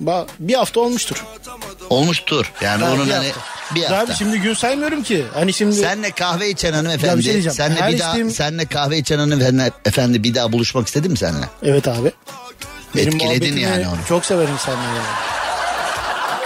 [0.00, 1.24] Ba bir hafta olmuştur.
[1.90, 2.52] Olmuştur.
[2.60, 3.74] Yani Ha, onun bir hani hafta.
[3.74, 4.14] bir Abi hafta.
[4.14, 5.24] şimdi gün saymıyorum ki.
[5.34, 7.18] Hani şimdi Senle kahve içen hanımefendi.
[7.18, 11.08] bir şey senle Her bir daha senle kahve içen hanımefendi efendi bir daha buluşmak istedi
[11.08, 11.46] mi seninle?
[11.62, 12.12] evet abi.
[12.96, 13.96] Benim Etkiledin yani onu.
[14.08, 14.86] Çok severim insanları.
[14.86, 15.43] Yani.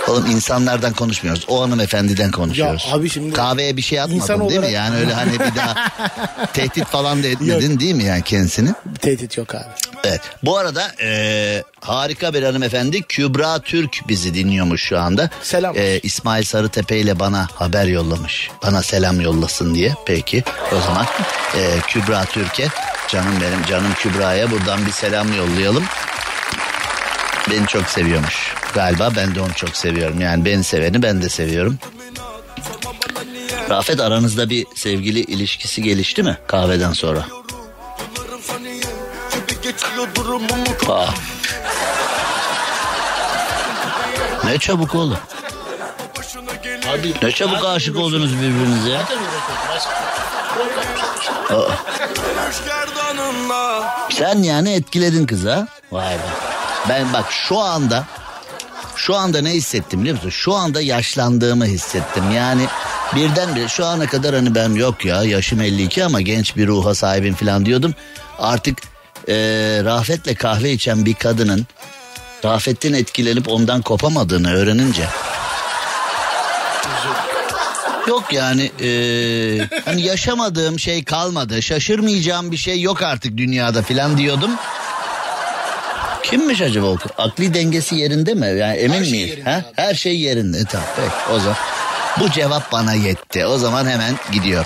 [0.09, 1.45] Oğlum insanlardan konuşmuyoruz.
[1.49, 2.87] O hanımefendiden konuşuyoruz.
[2.91, 4.57] Ya abi şimdi Kahveye bir şey atmadın değil mi?
[4.59, 5.75] olarak- Yani öyle hani bir daha
[6.53, 8.71] tehdit falan da etmedin değil mi yani kendisini?
[9.01, 9.65] tehdit yok abi.
[10.05, 10.21] Evet.
[10.43, 15.31] Bu arada e, harika bir hanımefendi Kübra Türk bizi dinliyormuş şu anda.
[15.43, 15.77] Selam.
[15.79, 18.51] E, İsmail Sarıtepe ile bana haber yollamış.
[18.63, 19.95] Bana selam yollasın diye.
[20.07, 20.45] Peki
[20.77, 21.07] o zaman
[21.57, 22.69] e, Kübra Türk'e
[23.09, 25.85] canım benim canım Kübra'ya buradan bir selam yollayalım.
[27.51, 28.55] Beni çok seviyormuş.
[28.75, 30.21] Galiba ben de onu çok seviyorum.
[30.21, 31.79] Yani beni seveni ben de seviyorum.
[33.71, 37.27] Rafet aranızda bir sevgili ilişkisi gelişti mi kahveden sonra?
[40.89, 41.07] Aa.
[44.45, 45.19] Ne çabuk oğlum.
[46.91, 49.01] Abi Ne çabuk aşık oldunuz birbirinize ya.
[51.51, 51.71] Aa.
[54.11, 55.67] Sen yani etkiledin kızı ha?
[55.93, 56.58] Vay be.
[56.89, 58.05] Ben bak şu anda
[58.97, 60.31] şu anda ne hissettim biliyor musun?
[60.31, 62.31] Şu anda yaşlandığımı hissettim.
[62.31, 62.67] Yani
[63.15, 67.35] birdenbire şu ana kadar hani ben yok ya yaşım 52 ama genç bir ruha sahibim
[67.35, 67.95] falan diyordum.
[68.39, 68.79] Artık
[69.29, 71.67] eee Rafet'le kahve içen bir kadının
[72.45, 75.05] Rafet'ten etkilenip ondan kopamadığını öğrenince
[78.09, 81.63] Yok yani eee, hani yaşamadığım şey kalmadı.
[81.63, 84.51] Şaşırmayacağım bir şey yok artık dünyada filan diyordum.
[86.23, 86.97] Kimmiş acaba o?
[87.19, 88.47] Akli dengesi yerinde mi?
[88.47, 89.29] Yani emin Her şey miyiz?
[89.31, 89.57] yerinde ha?
[89.57, 89.65] abi.
[89.77, 90.59] Her şey yerinde.
[90.65, 91.57] Tamam peki o zaman.
[92.21, 93.47] Bu cevap bana yetti.
[93.47, 94.65] O zaman hemen gidiyor.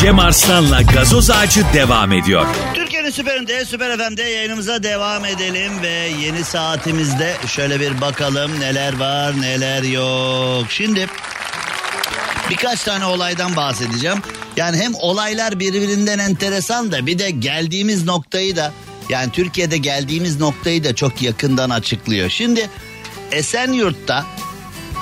[0.00, 2.46] Cem Arslan'la gazoz ağacı devam ediyor.
[2.74, 9.40] Türkiye'nin süperinde, süper FM'de yayınımıza devam edelim ve yeni saatimizde şöyle bir bakalım neler var
[9.40, 10.66] neler yok.
[10.70, 11.06] Şimdi
[12.50, 14.18] birkaç tane olaydan bahsedeceğim.
[14.56, 18.72] Yani hem olaylar birbirinden enteresan da bir de geldiğimiz noktayı da
[19.08, 22.30] yani Türkiye'de geldiğimiz noktayı da çok yakından açıklıyor.
[22.30, 22.70] Şimdi
[23.32, 24.26] Esenyurt'ta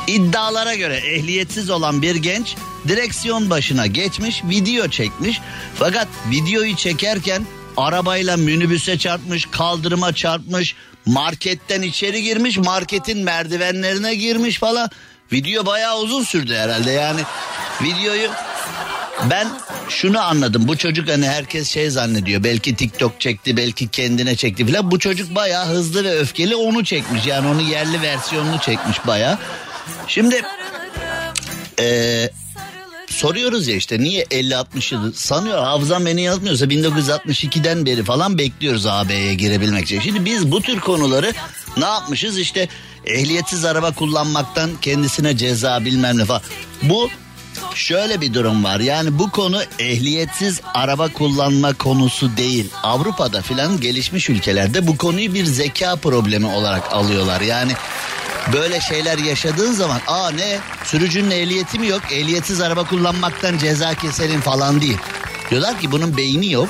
[0.06, 2.56] iddialara göre ehliyetsiz olan bir genç
[2.88, 5.40] direksiyon başına geçmiş, video çekmiş.
[5.74, 10.74] Fakat videoyu çekerken arabayla minibüse çarpmış, kaldırıma çarpmış,
[11.06, 14.90] marketten içeri girmiş, marketin merdivenlerine girmiş falan.
[15.32, 17.20] Video bayağı uzun sürdü herhalde yani.
[17.82, 18.30] Videoyu
[19.30, 19.48] ben
[19.88, 20.68] şunu anladım.
[20.68, 22.44] Bu çocuk hani herkes şey zannediyor.
[22.44, 24.90] Belki TikTok çekti, belki kendine çekti falan.
[24.90, 27.26] Bu çocuk bayağı hızlı ve öfkeli onu çekmiş.
[27.26, 29.38] Yani onu yerli versiyonunu çekmiş bayağı.
[30.06, 30.42] Şimdi
[31.78, 32.30] eee,
[33.06, 39.34] soruyoruz ya işte niye 50-60 yıl sanıyor hafızam beni yazmıyorsa 1962'den beri falan bekliyoruz AB'ye
[39.34, 40.00] girebilmek için.
[40.00, 41.32] Şimdi biz bu tür konuları
[41.76, 42.68] ne yapmışız işte
[43.04, 46.42] ehliyetsiz araba kullanmaktan kendisine ceza bilmem ne falan.
[46.82, 47.08] Bu
[47.74, 52.70] şöyle bir durum var yani bu konu ehliyetsiz araba kullanma konusu değil.
[52.82, 57.40] Avrupa'da filan gelişmiş ülkelerde bu konuyu bir zeka problemi olarak alıyorlar.
[57.40, 57.72] Yani
[58.52, 64.40] böyle şeyler yaşadığın zaman aa ne sürücünün ehliyeti mi yok ehliyetsiz araba kullanmaktan ceza keselim
[64.40, 64.98] falan değil.
[65.50, 66.68] Diyorlar ki bunun beyni yok.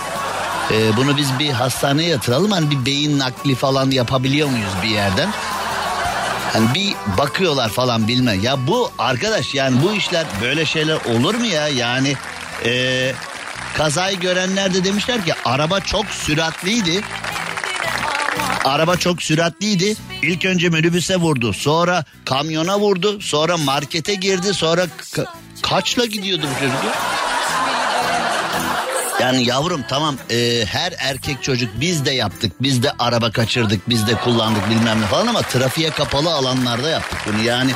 [0.73, 5.29] Ee, bunu biz bir hastaneye yatıralım hani bir beyin nakli falan yapabiliyor muyuz bir yerden?
[6.57, 8.33] Hani bir bakıyorlar falan bilme.
[8.33, 11.69] Ya bu arkadaş yani bu işler böyle şeyler olur mu ya?
[11.69, 12.15] Yani
[12.65, 13.13] e,
[13.77, 17.01] kazayı görenler de demişler ki araba çok süratliydi.
[18.65, 19.97] Araba çok süratliydi.
[20.23, 21.53] İlk önce minibüse vurdu.
[21.53, 23.21] Sonra kamyona vurdu.
[23.21, 24.55] Sonra markete girdi.
[24.55, 25.27] Sonra ka-
[25.63, 26.95] kaçla gidiyordu bu çocuk?
[29.21, 29.27] Ya?
[29.27, 32.53] Yani yavrum tamam e, her erkek çocuk biz de yaptık.
[32.61, 33.89] Biz de araba kaçırdık.
[33.89, 37.43] Biz de kullandık bilmem ne falan ama trafiğe kapalı alanlarda yaptık bunu.
[37.43, 37.71] Yani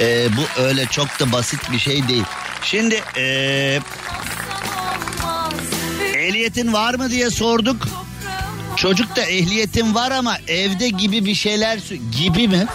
[0.00, 2.24] e, bu öyle çok da basit bir şey değil.
[2.62, 3.80] Şimdi e,
[6.14, 7.88] ehliyetin var mı diye sorduk.
[8.76, 11.78] Çocuk da ehliyetin var ama evde gibi bir şeyler
[12.18, 12.66] gibi mi?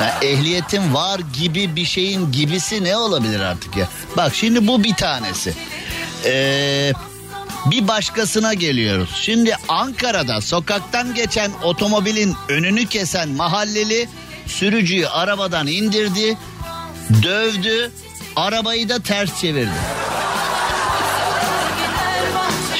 [0.00, 3.88] Ya ehliyetin var gibi bir şeyin gibisi ne olabilir artık ya?
[4.16, 5.54] Bak şimdi bu bir tanesi.
[6.24, 6.92] Ee,
[7.66, 9.10] bir başkasına geliyoruz.
[9.20, 14.08] Şimdi Ankara'da sokaktan geçen otomobilin önünü kesen mahalleli
[14.46, 16.38] sürücüyü arabadan indirdi,
[17.22, 17.90] dövdü,
[18.36, 19.70] arabayı da ters çevirdi.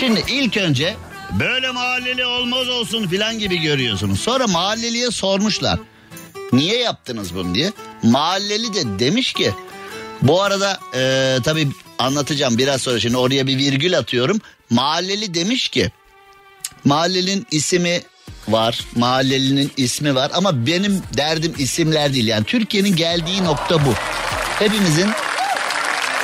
[0.01, 0.97] Şimdi ilk önce
[1.33, 4.21] böyle mahalleli olmaz olsun filan gibi görüyorsunuz.
[4.21, 5.79] Sonra mahalleliye sormuşlar.
[6.53, 7.73] Niye yaptınız bunu diye.
[8.03, 9.53] Mahalleli de demiş ki
[10.23, 14.41] bu arada e, tabii anlatacağım biraz sonra şimdi oraya bir virgül atıyorum.
[14.71, 15.91] Mahalleli demiş ki
[16.85, 18.03] mahallenin ismi
[18.49, 23.95] var mahallelinin ismi var ama benim derdim isimler değil yani Türkiye'nin geldiği nokta bu.
[24.59, 25.11] Hepimizin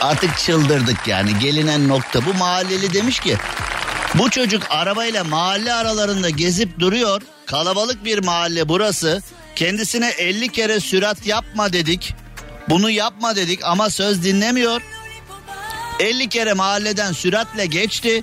[0.01, 3.37] artık çıldırdık yani gelinen nokta bu mahalleli demiş ki
[4.15, 9.23] bu çocuk arabayla mahalle aralarında gezip duruyor kalabalık bir mahalle burası
[9.57, 12.15] Kendisine 50 kere sürat yapma dedik.
[12.69, 14.83] Bunu yapma dedik ama söz dinlemiyor.
[16.01, 18.23] 50 kere mahalleden süratle geçti.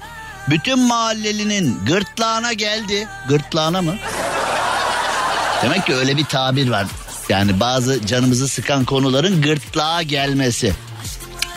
[0.49, 3.07] Bütün mahallelinin gırtlağına geldi.
[3.27, 3.95] Gırtlağına mı?
[5.63, 6.87] Demek ki öyle bir tabir var.
[7.29, 10.73] Yani bazı canımızı sıkan konuların gırtlağa gelmesi.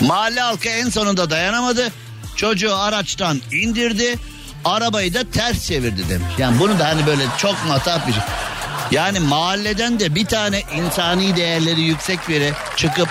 [0.00, 1.92] Mahalle halkı en sonunda dayanamadı.
[2.36, 4.18] Çocuğu araçtan indirdi.
[4.64, 6.28] Arabayı da ters çevirdi demiş.
[6.38, 8.22] Yani bunu da hani böyle çok matah bir şey.
[8.90, 13.08] Yani mahalleden de bir tane insani değerleri yüksek biri çıkıp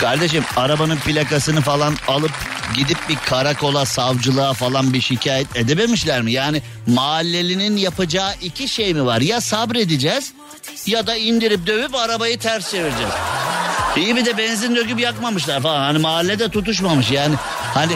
[0.00, 2.30] Kardeşim arabanın plakasını falan alıp
[2.74, 6.32] gidip bir karakola, savcılığa falan bir şikayet edememişler mi?
[6.32, 9.20] Yani mahallelinin yapacağı iki şey mi var?
[9.20, 10.32] Ya sabredeceğiz
[10.86, 13.12] ya da indirip dövüp arabayı ters çevireceğiz.
[13.96, 15.80] İyi bir de benzin döküp yakmamışlar falan.
[15.80, 17.34] Hani mahallede tutuşmamış yani.
[17.74, 17.92] Hani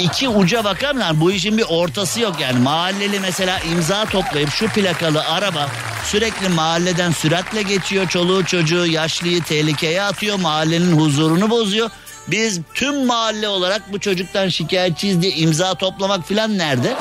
[0.00, 1.16] iki uca bakar mısın?
[1.20, 2.58] Bu işin bir ortası yok yani.
[2.58, 5.68] Mahalleli mesela imza toplayıp şu plakalı araba
[6.04, 8.08] sürekli mahalleden süratle geçiyor.
[8.08, 10.38] Çoluğu çocuğu yaşlıyı tehlikeye atıyor.
[10.38, 11.90] Mahallenin huzurunu bozuyor.
[12.28, 16.96] Biz tüm mahalle olarak bu çocuktan şikayetçiyiz diye imza toplamak filan nerede?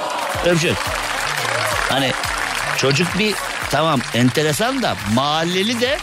[0.45, 0.73] Bir şey.
[1.89, 2.11] Hani
[2.77, 3.35] çocuk bir
[3.71, 5.97] tamam enteresan da mahalleli de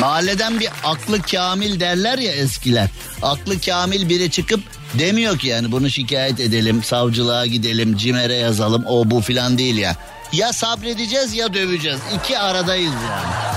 [0.00, 2.88] mahalleden bir aklı kamil derler ya eskiler.
[3.22, 4.60] Aklı kamil biri çıkıp
[4.94, 9.96] demiyor ki yani bunu şikayet edelim, savcılığa gidelim, CİMER'e yazalım o bu filan değil ya.
[10.32, 11.98] Ya sabredeceğiz ya döveceğiz.
[12.16, 13.48] İki aradayız yani.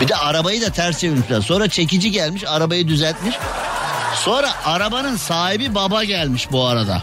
[0.00, 1.40] Bir de arabayı da ters çevirmişler.
[1.40, 3.34] Sonra çekici gelmiş arabayı düzeltmiş.
[4.14, 7.02] Sonra arabanın sahibi baba gelmiş bu arada.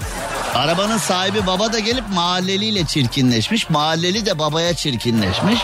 [0.56, 3.70] Arabanın sahibi baba da gelip mahalleliyle çirkinleşmiş.
[3.70, 5.60] Mahalleli de babaya çirkinleşmiş.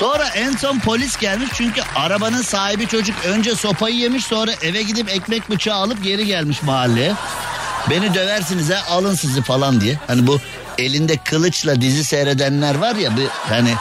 [0.00, 5.08] Sonra en son polis gelmiş çünkü arabanın sahibi çocuk önce sopayı yemiş sonra eve gidip
[5.08, 7.12] ekmek bıçağı alıp geri gelmiş mahalleye.
[7.90, 9.98] Beni döversiniz ha alın sizi falan diye.
[10.06, 10.40] Hani bu
[10.78, 13.74] elinde kılıçla dizi seyredenler var ya bir hani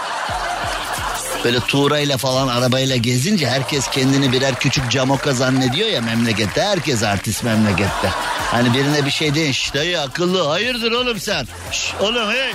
[1.43, 6.61] böyle tuğrayla falan arabayla gezince herkes kendini birer küçük camoka zannediyor ya memlekette.
[6.61, 8.09] Herkes artist memlekette.
[8.51, 9.51] Hani birine bir şey deyin.
[9.51, 11.47] Şş dayı akıllı hayırdır oğlum sen.
[11.71, 12.53] Şş, oğlum hey.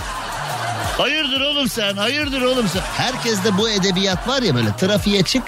[0.99, 2.81] Hayırdır oğlum sen hayırdır oğlum sen.
[2.81, 5.43] Herkeste bu edebiyat var ya böyle trafiğe çık.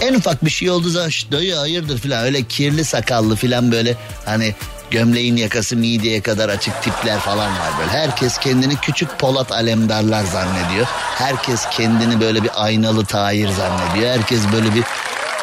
[0.00, 3.96] En ufak bir şey olduğu zaman "Şş, dayı hayırdır filan öyle kirli sakallı filan böyle
[4.24, 4.54] hani
[4.90, 7.90] gömleğin yakası mideye kadar açık tipler falan var böyle.
[7.90, 10.86] Herkes kendini küçük Polat Alemdarlar zannediyor.
[11.18, 14.10] Herkes kendini böyle bir aynalı Tahir zannediyor.
[14.18, 14.84] Herkes böyle bir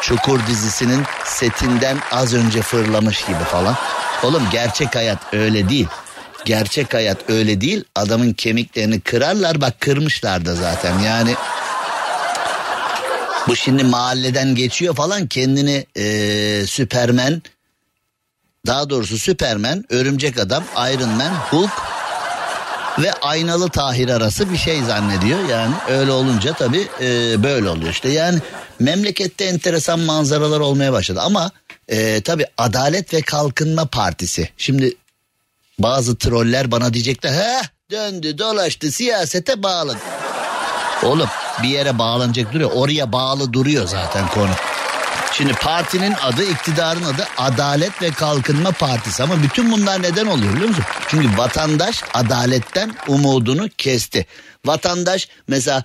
[0.02, 3.76] Çukur dizisinin setinden az önce fırlamış gibi falan.
[4.22, 5.88] Oğlum gerçek hayat öyle değil.
[6.44, 7.84] Gerçek hayat öyle değil.
[7.94, 11.34] Adamın kemiklerini kırarlar bak kırmışlar da zaten yani.
[13.48, 17.42] Bu şimdi mahalleden geçiyor falan kendini eee Süpermen
[18.66, 21.70] daha doğrusu Süpermen, Örümcek Adam, Iron Man, Hulk
[22.98, 25.48] ve Aynalı Tahir arası bir şey zannediyor.
[25.48, 28.08] Yani öyle olunca tabii e, böyle oluyor işte.
[28.08, 28.38] Yani
[28.78, 31.50] memlekette enteresan manzaralar olmaya başladı ama
[31.88, 34.48] e, tabii Adalet ve Kalkınma Partisi.
[34.56, 34.94] Şimdi
[35.78, 39.98] bazı troller bana diyecekler he döndü dolaştı siyasete bağladı.
[41.02, 41.28] Oğlum
[41.62, 44.50] bir yere bağlanacak duruyor oraya bağlı duruyor zaten konu.
[45.32, 50.68] Şimdi partinin adı iktidarın adı Adalet ve Kalkınma Partisi ama bütün bunlar neden oluyor biliyor
[50.68, 50.84] musun?
[51.08, 54.26] Çünkü vatandaş adaletten umudunu kesti.
[54.66, 55.84] Vatandaş mesela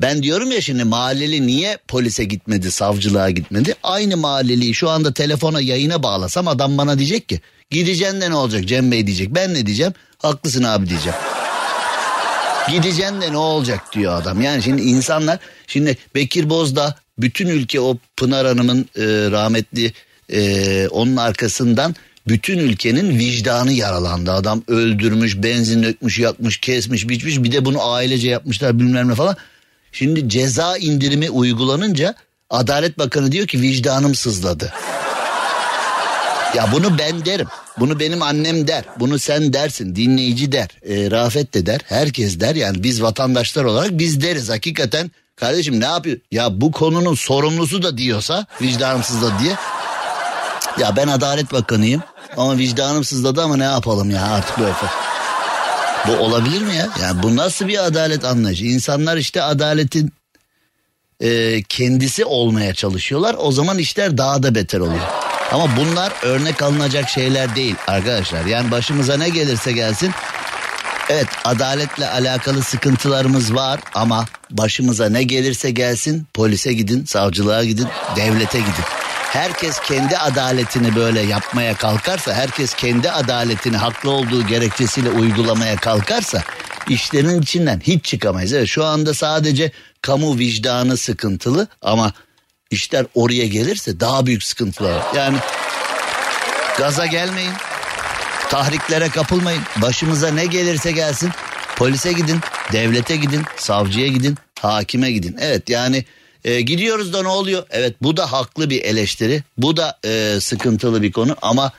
[0.00, 3.74] ben diyorum ya şimdi mahalleli niye polise gitmedi savcılığa gitmedi?
[3.82, 7.40] Aynı mahalleliyi şu anda telefona yayına bağlasam adam bana diyecek ki
[7.70, 9.34] gideceksin de ne olacak Cem Bey diyecek.
[9.34, 9.92] Ben ne diyeceğim?
[10.18, 11.18] Haklısın abi diyeceğim.
[12.70, 14.40] Gideceksin de ne olacak diyor adam.
[14.40, 19.92] Yani şimdi insanlar şimdi Bekir Bozdağ bütün ülke o Pınar Hanım'ın e, rahmetli
[20.32, 21.94] e, onun arkasından
[22.28, 24.32] bütün ülkenin vicdanı yaralandı.
[24.32, 27.42] Adam öldürmüş, benzin dökmüş, yakmış, kesmiş, biçmiş.
[27.42, 29.36] Bir de bunu ailece yapmışlar bilmem ne falan.
[29.92, 32.14] Şimdi ceza indirimi uygulanınca
[32.50, 34.72] Adalet Bakanı diyor ki vicdanım sızladı.
[36.54, 37.46] Ya bunu ben derim.
[37.78, 38.84] Bunu benim annem der.
[39.00, 39.96] Bunu sen dersin.
[39.96, 40.68] Dinleyici der.
[40.88, 41.80] E, Rafet de der.
[41.84, 42.54] Herkes der.
[42.54, 44.50] Yani biz vatandaşlar olarak biz deriz.
[44.50, 46.16] Hakikaten kardeşim ne yapıyor?
[46.30, 49.54] Ya bu konunun sorumlusu da diyorsa vicdanım sızladı diye.
[50.78, 52.02] Ya ben Adalet Bakanıyım.
[52.36, 54.74] Ama vicdanım sızladı ama ne yapalım ya artık böyle.
[56.08, 56.88] Bu olabilir mi ya?
[57.02, 58.64] Yani bu nasıl bir adalet anlayışı?
[58.64, 60.12] İnsanlar işte adaletin
[61.20, 63.36] e, kendisi olmaya çalışıyorlar.
[63.38, 65.29] O zaman işler daha da beter oluyor.
[65.52, 68.44] Ama bunlar örnek alınacak şeyler değil arkadaşlar.
[68.44, 70.10] Yani başımıza ne gelirse gelsin.
[71.08, 78.58] Evet adaletle alakalı sıkıntılarımız var ama başımıza ne gelirse gelsin polise gidin, savcılığa gidin, devlete
[78.58, 78.84] gidin.
[79.32, 86.42] Herkes kendi adaletini böyle yapmaya kalkarsa, herkes kendi adaletini haklı olduğu gerekçesiyle uygulamaya kalkarsa
[86.88, 88.52] işlerin içinden hiç çıkamayız.
[88.52, 89.72] Evet şu anda sadece
[90.02, 92.12] kamu vicdanı sıkıntılı ama
[92.70, 95.02] işler oraya gelirse daha büyük sıkıntılar.
[95.16, 95.38] Yani
[96.78, 97.52] gaza gelmeyin.
[98.50, 99.62] Tahriklere kapılmayın.
[99.76, 101.30] Başımıza ne gelirse gelsin.
[101.76, 102.40] Polise gidin,
[102.72, 105.36] devlete gidin, savcıya gidin, hakime gidin.
[105.40, 106.04] Evet yani
[106.44, 107.66] e, gidiyoruz da ne oluyor?
[107.70, 109.42] Evet bu da haklı bir eleştiri.
[109.58, 111.72] Bu da e, sıkıntılı bir konu ama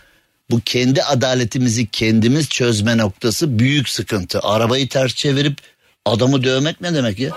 [0.50, 4.40] bu kendi adaletimizi kendimiz çözme noktası büyük sıkıntı.
[4.40, 5.58] Arabayı ters çevirip
[6.06, 7.30] adamı dövmek ne demek ya?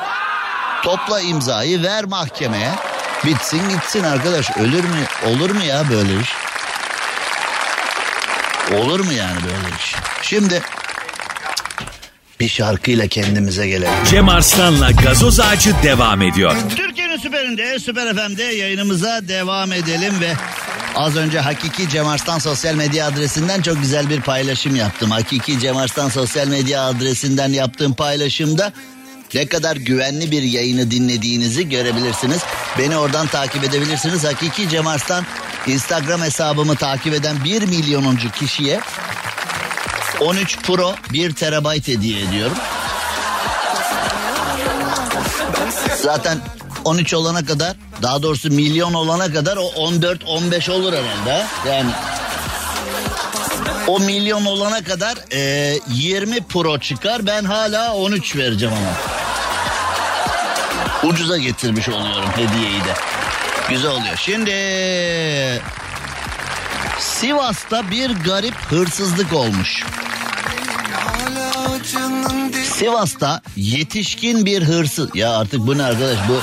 [0.85, 2.71] Topla imzayı ver mahkemeye.
[3.27, 4.57] Bitsin gitsin arkadaş.
[4.57, 5.05] Ölür mü?
[5.27, 6.29] Olur mu ya böyle iş?
[8.75, 9.95] Olur mu yani böyle iş?
[10.22, 10.62] Şimdi
[12.41, 14.05] bir şarkıyla kendimize gelelim.
[14.11, 16.57] Cem Arslan'la gazoz ağacı devam ediyor.
[16.77, 20.33] Türkiye'nin süperinde, Süper FM'de yayınımıza devam edelim ve
[20.95, 25.11] az önce Hakiki Cem Arslan sosyal medya adresinden çok güzel bir paylaşım yaptım.
[25.11, 28.72] Hakiki Cem Arslan sosyal medya adresinden yaptığım paylaşımda
[29.35, 32.41] ne kadar güvenli bir yayını dinlediğinizi görebilirsiniz.
[32.78, 34.24] Beni oradan takip edebilirsiniz.
[34.24, 35.26] Hakiki Cem Arslan
[35.66, 38.80] Instagram hesabımı takip eden 1 milyonuncu kişiye
[40.20, 42.57] 13 Pro 1 terabayt hediye ediyorum.
[46.03, 46.39] Zaten
[46.85, 51.32] 13 olana kadar daha doğrusu milyon olana kadar o 14-15 olur herhalde.
[51.32, 51.47] ha?
[51.68, 51.91] Yani
[53.87, 59.14] o milyon olana kadar e, 20 Pro çıkar ben hala 13 vereceğim ama.
[61.05, 62.95] Ucuza getirmiş oluyorum hediyeyi de.
[63.69, 64.17] Güzel oluyor.
[64.17, 64.51] Şimdi
[66.99, 69.85] Sivas'ta bir garip hırsızlık olmuş.
[72.79, 75.09] Sivas'ta yetişkin bir hırsız.
[75.15, 76.41] Ya artık bu ne arkadaş bu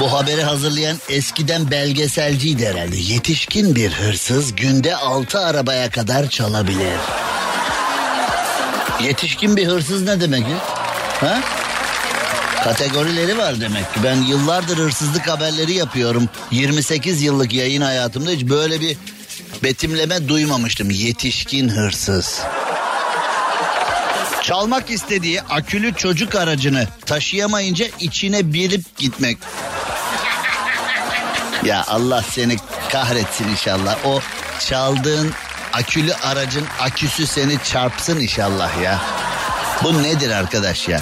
[0.00, 2.96] bu haberi hazırlayan eskiden belgeselciydi herhalde.
[2.96, 6.98] Yetişkin bir hırsız günde 6 arabaya kadar çalabilir.
[9.02, 10.58] Yetişkin bir hırsız ne demek ya?
[11.20, 11.40] Ha?
[12.66, 14.00] Kategorileri var demek ki.
[14.04, 16.28] Ben yıllardır hırsızlık haberleri yapıyorum.
[16.50, 18.96] 28 yıllık yayın hayatımda hiç böyle bir
[19.62, 20.90] betimleme duymamıştım.
[20.90, 22.40] Yetişkin hırsız.
[24.42, 29.38] Çalmak istediği akülü çocuk aracını taşıyamayınca içine birip gitmek.
[31.64, 32.56] Ya Allah seni
[32.92, 33.96] kahretsin inşallah.
[34.04, 34.20] O
[34.68, 35.32] çaldığın
[35.72, 39.00] akülü aracın aküsü seni çarpsın inşallah ya.
[39.82, 41.00] Bu nedir arkadaş ya?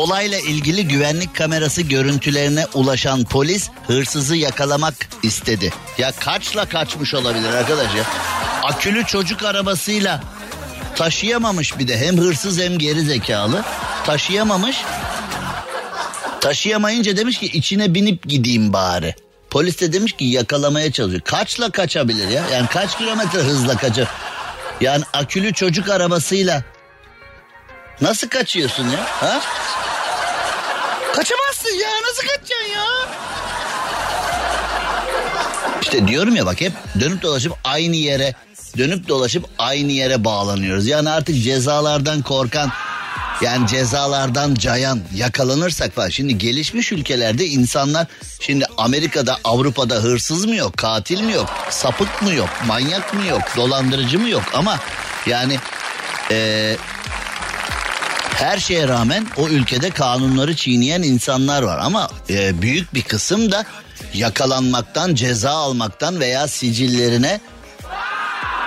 [0.00, 5.72] Olayla ilgili güvenlik kamerası görüntülerine ulaşan polis hırsızı yakalamak istedi.
[5.98, 8.04] Ya kaçla kaçmış olabilir arkadaş ya?
[8.62, 10.22] Akülü çocuk arabasıyla
[10.96, 13.64] taşıyamamış bir de hem hırsız hem geri zekalı
[14.06, 14.76] taşıyamamış.
[16.40, 19.14] Taşıyamayınca demiş ki içine binip gideyim bari.
[19.50, 21.22] Polis de demiş ki yakalamaya çalışıyor.
[21.22, 22.44] Kaçla kaçabilir ya?
[22.52, 24.08] Yani kaç kilometre hızla kaçar?
[24.80, 26.62] Yani akülü çocuk arabasıyla
[28.00, 29.06] nasıl kaçıyorsun ya?
[29.06, 29.40] Ha?
[31.14, 32.84] Kaçamazsın ya nasıl kaçacaksın ya?
[35.82, 38.34] İşte diyorum ya bak hep dönüp dolaşıp aynı yere
[38.78, 40.86] dönüp dolaşıp aynı yere bağlanıyoruz.
[40.86, 42.72] Yani artık cezalardan korkan
[43.40, 46.08] yani cezalardan cayan yakalanırsak falan.
[46.08, 48.06] Şimdi gelişmiş ülkelerde insanlar
[48.40, 53.42] şimdi Amerika'da Avrupa'da hırsız mı yok katil mi yok sapık mı yok manyak mı yok
[53.56, 54.78] dolandırıcı mı yok ama
[55.26, 55.58] yani
[56.30, 56.76] eee
[58.34, 63.64] her şeye rağmen o ülkede kanunları çiğneyen insanlar var ama e, büyük bir kısım da
[64.14, 67.40] yakalanmaktan, ceza almaktan veya sicillerine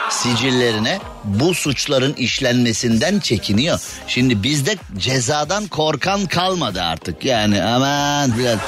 [0.09, 3.79] sicillerine bu suçların işlenmesinden çekiniyor.
[4.07, 7.25] Şimdi bizde cezadan korkan kalmadı artık.
[7.25, 8.59] Yani aman biraz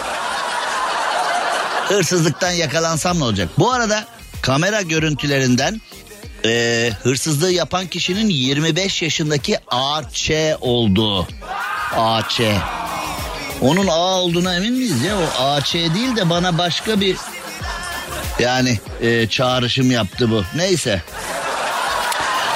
[1.87, 3.49] hırsızlıktan yakalansam ne olacak?
[3.57, 4.05] Bu arada
[4.41, 5.81] kamera görüntülerinden
[6.45, 10.31] e, hırsızlığı yapan kişinin 25 yaşındaki AÇ
[10.61, 11.27] olduğu.
[11.95, 12.41] AÇ.
[13.61, 15.15] Onun A olduğuna emin miyiz ya?
[15.17, 17.17] O AÇ değil de bana başka bir
[18.39, 20.43] yani e, çağrışım yaptı bu.
[20.55, 21.01] Neyse.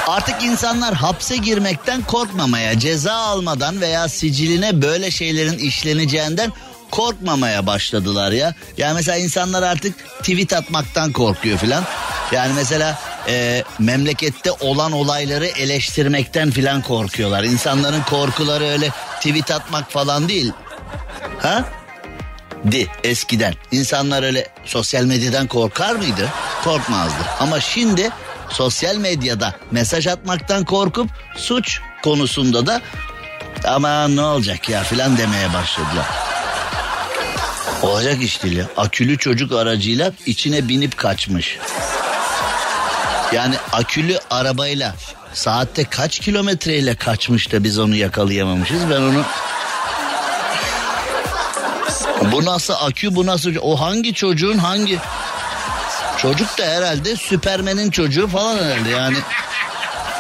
[0.07, 6.51] Artık insanlar hapse girmekten korkmamaya, ceza almadan veya siciline böyle şeylerin işleneceğinden
[6.91, 8.55] korkmamaya başladılar ya.
[8.77, 11.83] Yani mesela insanlar artık tweet atmaktan korkuyor filan.
[12.31, 12.99] Yani mesela
[13.29, 17.43] e, memlekette olan olayları eleştirmekten filan korkuyorlar.
[17.43, 20.51] İnsanların korkuları öyle tweet atmak falan değil.
[21.39, 21.65] Ha?
[22.71, 23.53] Di eskiden.
[23.71, 26.29] İnsanlar öyle sosyal medyadan korkar mıydı?
[26.63, 27.23] Korkmazdı.
[27.39, 28.09] Ama şimdi
[28.49, 32.81] sosyal medyada mesaj atmaktan korkup suç konusunda da
[33.67, 36.05] ama ne olacak ya filan demeye başladılar.
[37.81, 38.65] Olacak iş değil ya.
[38.77, 41.57] Akülü çocuk aracıyla içine binip kaçmış.
[43.33, 44.95] Yani akülü arabayla
[45.33, 48.89] saatte kaç kilometreyle kaçmış da biz onu yakalayamamışız.
[48.89, 49.23] Ben onu
[52.31, 54.99] bu nasıl akü bu nasıl o hangi çocuğun hangi
[56.17, 59.17] çocuk da herhalde Süpermen'in çocuğu falan herhalde yani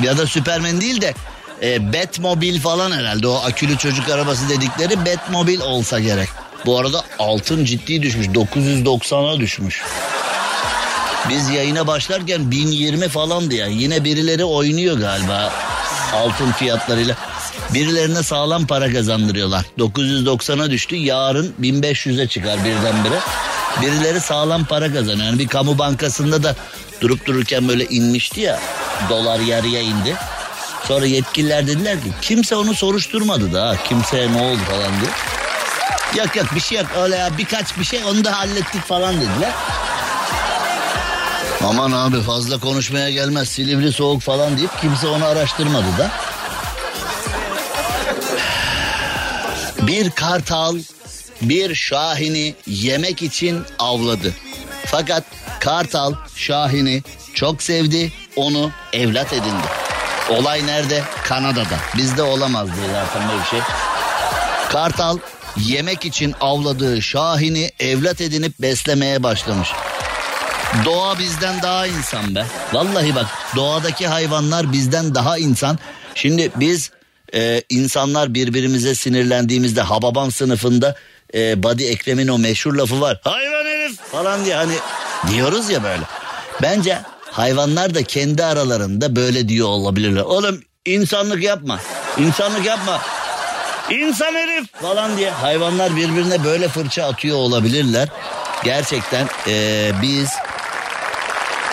[0.01, 1.13] ya da Süpermen değil de
[1.63, 6.29] e, Batmobil falan herhalde o akülü çocuk arabası dedikleri Batmobil olsa gerek.
[6.65, 9.81] Bu arada altın ciddi düşmüş 990'a düşmüş.
[11.29, 15.53] Biz yayına başlarken 1020 falandı yani yine birileri oynuyor galiba
[16.13, 17.15] altın fiyatlarıyla.
[17.73, 19.65] Birilerine sağlam para kazandırıyorlar.
[19.79, 23.19] 990'a düştü yarın 1500'e çıkar birdenbire.
[23.81, 25.25] Birileri sağlam para kazanıyor.
[25.25, 26.55] Yani bir kamu bankasında da
[27.01, 28.59] durup dururken böyle inmişti ya
[29.09, 30.15] dolar yarıya indi.
[30.87, 35.11] Sonra yetkililer dediler ki kimse onu soruşturmadı da kimseye ne oldu falan diye.
[36.15, 39.51] Yok yok bir şey yok öyle ya birkaç bir şey onu da hallettik falan dediler.
[41.63, 46.11] Aman abi fazla konuşmaya gelmez Silivri soğuk falan deyip kimse onu araştırmadı da.
[49.81, 50.79] Bir kartal
[51.41, 54.33] bir şahini yemek için avladı.
[54.85, 55.23] Fakat
[55.59, 57.03] kartal şahini
[57.33, 59.67] çok sevdi onu evlat edindi.
[60.29, 61.03] Olay nerede?
[61.23, 61.75] Kanada'da.
[61.97, 63.59] Bizde olamaz diye zaten bir şey.
[64.71, 65.17] Kartal
[65.57, 69.69] yemek için avladığı şahini evlat edinip beslemeye başlamış.
[70.85, 72.45] Doğa bizden daha insan be.
[72.73, 75.79] Vallahi bak doğadaki hayvanlar bizden daha insan.
[76.15, 76.91] Şimdi biz
[77.33, 80.95] e, insanlar birbirimize sinirlendiğimizde Hababam sınıfında
[81.33, 83.19] e, Badi Ekrem'in o meşhur lafı var.
[83.23, 84.73] Hayvan herif falan diye hani
[85.31, 86.03] diyoruz ya böyle.
[86.61, 86.99] Bence
[87.31, 90.21] hayvanlar da kendi aralarında böyle diyor olabilirler.
[90.21, 91.79] Oğlum insanlık yapma.
[92.17, 93.01] İnsanlık yapma.
[93.89, 98.09] İnsan herif falan diye hayvanlar birbirine böyle fırça atıyor olabilirler.
[98.63, 100.29] Gerçekten e, biz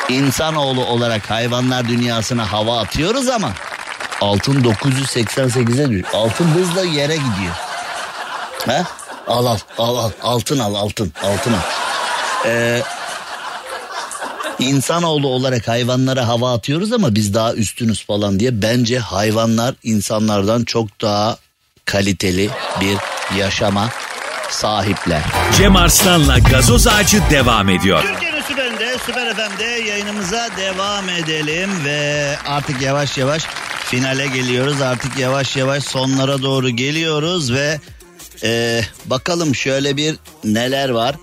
[0.09, 3.53] insanoğlu olarak hayvanlar dünyasına hava atıyoruz ama
[4.21, 6.05] altın 988'e düşüyor.
[6.15, 7.55] Altın hızla yere gidiyor.
[8.67, 8.85] Ha?
[9.29, 11.59] Al al al al altın al altın altın al.
[12.47, 12.83] Ee,
[14.59, 21.01] insanoğlu olarak hayvanlara hava atıyoruz ama biz daha üstünüz falan diye bence hayvanlar insanlardan çok
[21.01, 21.37] daha
[21.85, 22.51] kaliteli
[22.81, 22.97] bir
[23.39, 23.89] yaşama
[24.51, 25.23] sahipler.
[25.59, 28.03] Cem Arslan'la gazoz ağacı devam ediyor.
[28.03, 28.36] Türkiye'nin
[28.99, 33.47] Süper FM'de yayınımıza devam edelim ve artık yavaş yavaş
[33.85, 34.83] finale geliyoruz.
[34.83, 37.81] Artık yavaş yavaş sonlara doğru geliyoruz ve
[38.43, 41.17] e, bakalım şöyle bir neler var.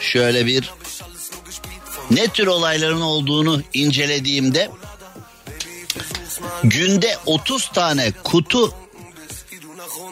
[0.00, 0.70] Şöyle bir
[2.10, 4.70] ne tür olayların olduğunu incelediğimde
[6.64, 8.74] günde 30 tane kutu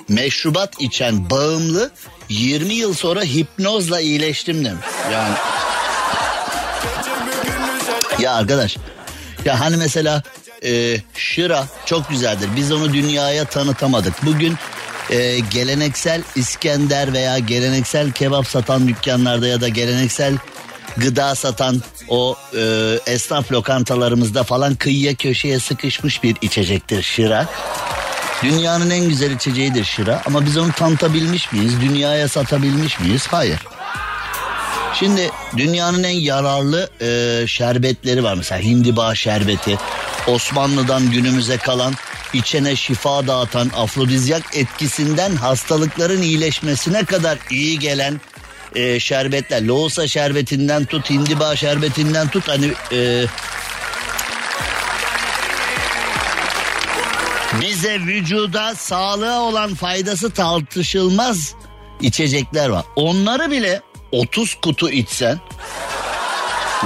[0.09, 1.91] meşrubat içen bağımlı
[2.29, 4.87] 20 yıl sonra hipnozla iyileştim demiş.
[5.13, 5.35] Yani
[8.21, 8.77] ya arkadaş
[9.45, 10.23] ya hani mesela
[10.65, 12.49] e, şıra çok güzeldir.
[12.57, 14.27] Biz onu dünyaya tanıtamadık.
[14.27, 14.55] Bugün
[15.11, 20.35] e, geleneksel İskender veya geleneksel kebap satan dükkanlarda ya da geleneksel
[20.97, 22.63] gıda satan o e,
[23.07, 27.47] esnaf lokantalarımızda falan kıyıya köşeye sıkışmış bir içecektir şıra.
[28.43, 31.81] Dünyanın en güzel içeceğidir şıra ama biz onu tanıtabilmiş miyiz?
[31.81, 33.27] Dünyaya satabilmiş miyiz?
[33.27, 33.61] Hayır.
[34.95, 39.79] Şimdi dünyanın en yararlı e, şerbetleri var mesela hindiba şerbeti.
[40.27, 41.95] Osmanlı'dan günümüze kalan
[42.33, 48.21] içene şifa dağıtan afrodizyak etkisinden hastalıkların iyileşmesine kadar iyi gelen
[48.75, 49.63] e, şerbetler.
[49.63, 53.27] Loğusa şerbetinden tut hindiba şerbetinden tut hani e,
[57.61, 61.55] bize vücuda sağlığa olan faydası tartışılmaz
[62.01, 62.85] içecekler var.
[62.97, 63.81] Onları bile
[64.13, 65.41] 30 kutu içsen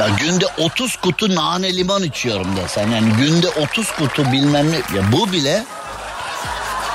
[0.00, 5.12] ya günde 30 kutu nane limon içiyorum desen yani günde 30 kutu bilmem ne ya
[5.12, 5.64] bu bile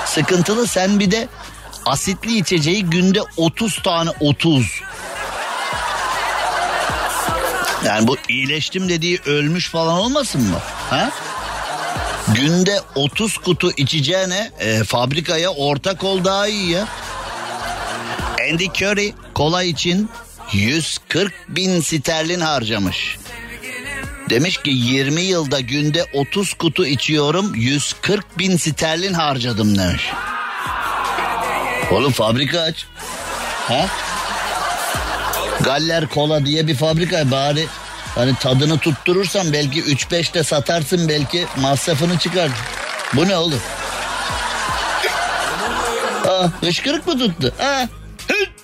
[0.06, 1.28] sıkıntılı sen bir de
[1.86, 4.82] asitli içeceği günde 30 tane 30
[7.86, 10.60] yani bu iyileştim dediği ölmüş falan olmasın mı?
[10.90, 11.12] Ha?
[12.34, 16.88] Günde 30 kutu içeceğine e, fabrikaya ortak ol daha iyi ya.
[18.52, 20.10] Andy Curry kola için
[20.54, 23.18] 140 bin sterlin harcamış.
[24.30, 30.04] Demiş ki 20 yılda günde 30 kutu içiyorum 140 bin sterlin harcadım demiş.
[31.92, 32.86] Oğlum fabrika aç.
[33.68, 33.88] Ha?
[35.62, 37.68] Galler Kola diye bir fabrika bari
[38.16, 42.50] hani tadını tutturursan belki 3-5 de satarsın belki masrafını çıkar.
[43.14, 43.62] Bu ne oğlum?
[46.28, 47.54] Aa, hışkırık mı tuttu?
[47.60, 47.82] Aa,
[48.28, 48.55] hıt.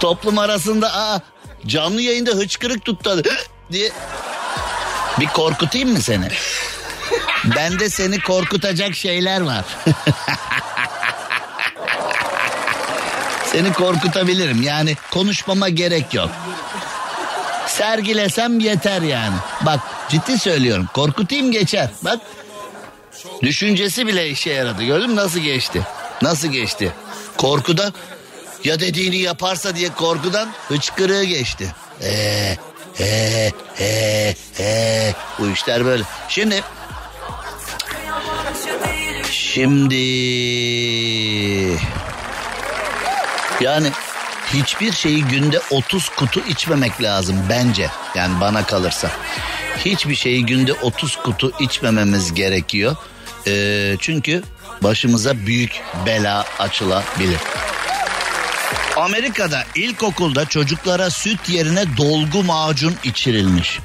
[0.00, 1.20] Toplum arasında aa,
[1.66, 3.22] canlı yayında hıçkırık tuttu
[3.72, 3.92] diye.
[5.20, 6.28] Bir korkutayım mı seni?
[7.56, 9.64] Bende seni korkutacak şeyler var.
[13.52, 14.62] seni korkutabilirim.
[14.62, 16.30] Yani konuşmama gerek yok.
[17.66, 19.34] Sergilesem yeter yani.
[19.60, 20.88] Bak ciddi söylüyorum.
[20.94, 21.90] Korkutayım geçer.
[22.02, 22.20] Bak
[23.42, 24.82] düşüncesi bile işe yaradı.
[24.82, 25.82] Gördün mü nasıl geçti?
[26.22, 26.92] Nasıl geçti?
[27.42, 27.92] Korkudan
[28.64, 31.74] ya dediğini yaparsa diye korkudan hıçkırığı geçti.
[32.02, 32.58] Eee
[32.94, 36.02] He he he bu işler böyle.
[36.28, 36.62] Şimdi
[39.30, 39.94] şimdi
[43.60, 43.90] yani
[44.54, 47.90] hiçbir şeyi günde 30 kutu içmemek lazım bence.
[48.14, 49.10] Yani bana kalırsa.
[49.84, 52.96] Hiçbir şeyi günde 30 kutu içmememiz gerekiyor.
[53.46, 54.42] Ee, çünkü
[54.82, 57.38] başımıza büyük bela açılabilir.
[58.96, 63.78] Amerika'da ilkokulda çocuklara süt yerine dolgu macun içirilmiş.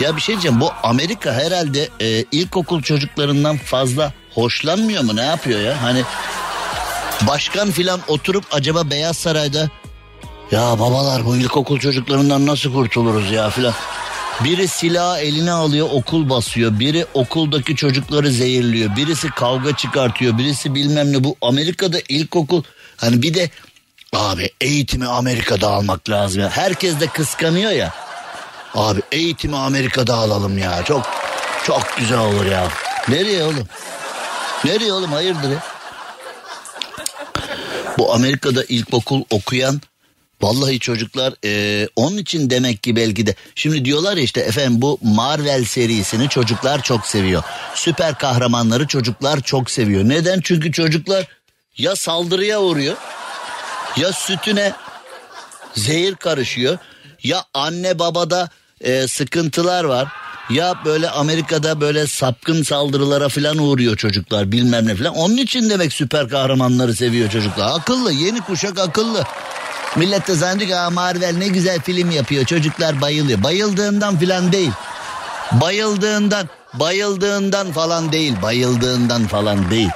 [0.00, 5.60] Ya bir şey diyeceğim bu Amerika herhalde e, ilkokul çocuklarından fazla hoşlanmıyor mu ne yapıyor
[5.60, 5.82] ya?
[5.82, 6.02] Hani
[7.22, 9.70] başkan filan oturup acaba Beyaz Saray'da
[10.50, 13.74] ya babalar bu ilkokul çocuklarından nasıl kurtuluruz ya filan.
[14.44, 16.78] Biri silah eline alıyor okul basıyor.
[16.80, 18.96] Biri okuldaki çocukları zehirliyor.
[18.96, 20.38] Birisi kavga çıkartıyor.
[20.38, 22.62] Birisi bilmem ne bu Amerika'da ilkokul.
[22.96, 23.50] Hani bir de
[24.12, 26.50] Abi eğitimi Amerika'da almak lazım ya.
[26.50, 27.92] Herkes de kıskanıyor ya.
[28.74, 30.84] Abi eğitimi Amerika'da alalım ya.
[30.84, 31.02] Çok
[31.66, 32.68] çok güzel olur ya.
[33.08, 33.68] Nereye oğlum?
[34.64, 35.62] Nereye oğlum hayırdır ya?
[37.98, 39.80] Bu Amerika'da ilkokul okuyan
[40.42, 44.98] Vallahi çocuklar e, onun için demek ki belki de şimdi diyorlar ya işte efendim bu
[45.02, 47.42] Marvel serisini çocuklar çok seviyor.
[47.74, 50.04] Süper kahramanları çocuklar çok seviyor.
[50.04, 50.40] Neden?
[50.40, 51.26] Çünkü çocuklar
[51.78, 52.96] ya saldırıya uğruyor
[53.96, 54.72] ya sütüne
[55.74, 56.78] zehir karışıyor
[57.22, 58.48] ya anne babada
[58.80, 60.08] e, sıkıntılar var
[60.50, 65.14] ya böyle Amerika'da böyle sapkın saldırılara falan uğruyor çocuklar bilmem ne falan.
[65.14, 67.78] Onun için demek süper kahramanları seviyor çocuklar.
[67.78, 69.24] Akıllı yeni kuşak akıllı.
[69.96, 73.42] Millet de zannediyor ki Marvel ne güzel film yapıyor çocuklar bayılıyor.
[73.42, 74.70] Bayıldığından falan değil.
[75.52, 79.90] Bayıldığından bayıldığından falan değil bayıldığından falan değil.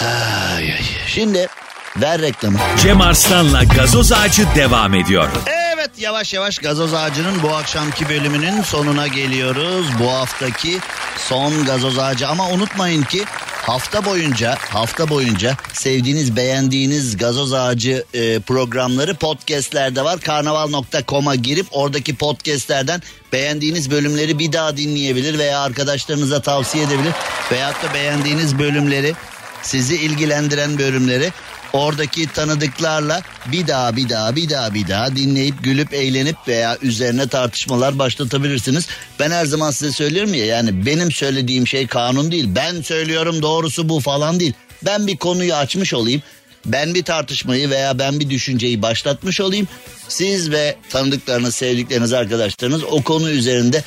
[0.00, 0.82] Ay, ay.
[1.06, 1.48] Şimdi
[1.96, 2.58] ver reklamı.
[2.82, 5.28] Cem Arslan'la gazoz ağacı devam ediyor.
[5.74, 9.86] Evet yavaş yavaş gazoz ağacının bu akşamki bölümünün sonuna geliyoruz.
[10.00, 10.78] Bu haftaki
[11.18, 13.24] son gazoz ağacı ama unutmayın ki
[13.66, 20.20] hafta boyunca hafta boyunca sevdiğiniz beğendiğiniz gazoz ağacı e, programları podcastlerde var.
[20.20, 23.02] Karnaval.com'a girip oradaki podcastlerden
[23.32, 27.12] beğendiğiniz bölümleri bir daha dinleyebilir veya arkadaşlarınıza tavsiye edebilir.
[27.52, 29.14] Veyahut da beğendiğiniz bölümleri
[29.62, 31.32] sizi ilgilendiren bölümleri
[31.74, 33.22] oradaki tanıdıklarla
[33.52, 38.86] bir daha bir daha bir daha bir daha dinleyip gülüp eğlenip veya üzerine tartışmalar başlatabilirsiniz.
[39.20, 42.48] Ben her zaman size söylüyorum ya yani benim söylediğim şey kanun değil.
[42.48, 44.52] Ben söylüyorum doğrusu bu falan değil.
[44.84, 46.22] Ben bir konuyu açmış olayım.
[46.66, 49.68] Ben bir tartışmayı veya ben bir düşünceyi başlatmış olayım.
[50.08, 53.84] Siz ve tanıdıklarınız, sevdikleriniz, arkadaşlarınız o konu üzerinde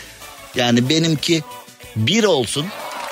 [0.55, 1.43] yani benimki
[1.95, 2.65] bir olsun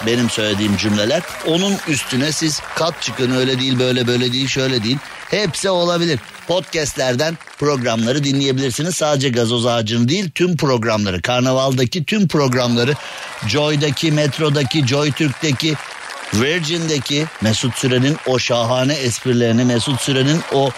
[0.05, 1.21] benim söylediğim cümleler.
[1.47, 4.97] Onun üstüne siz kat çıkın öyle değil böyle böyle değil şöyle değil.
[5.29, 6.19] Hepsi olabilir.
[6.47, 8.95] Podcastlerden programları dinleyebilirsiniz.
[8.95, 11.21] Sadece gazoz ağacını değil tüm programları.
[11.21, 12.93] Karnaval'daki tüm programları.
[13.47, 15.75] Joy'daki, Metro'daki, Joy Türk'teki,
[16.33, 20.71] Virgin'deki Mesut Süren'in o şahane esprilerini, Mesut Süren'in o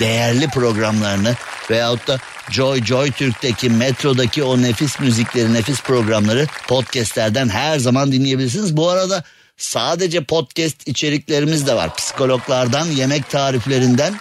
[0.00, 1.34] değerli programlarını
[1.70, 2.18] veyahut da
[2.50, 8.76] Joy Joy Türk'teki Metro'daki o nefis müzikleri, nefis programları podcastlerden her zaman dinleyebilirsiniz.
[8.76, 9.24] Bu arada
[9.56, 11.96] sadece podcast içeriklerimiz de var.
[11.96, 14.14] Psikologlardan, yemek tariflerinden,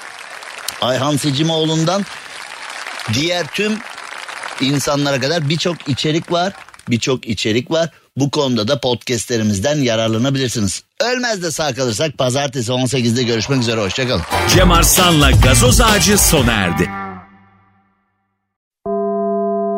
[0.81, 2.05] Ayhan Secimoğlu'ndan
[3.13, 3.77] diğer tüm
[4.61, 6.53] insanlara kadar birçok içerik var.
[6.89, 7.89] Birçok içerik var.
[8.17, 10.83] Bu konuda da podcastlerimizden yararlanabilirsiniz.
[10.99, 13.81] Ölmez de sağ kalırsak pazartesi 18'de görüşmek üzere.
[13.81, 14.23] Hoşçakalın.
[14.55, 16.98] Cem Arslan'la gazoz ağacı sona erdi.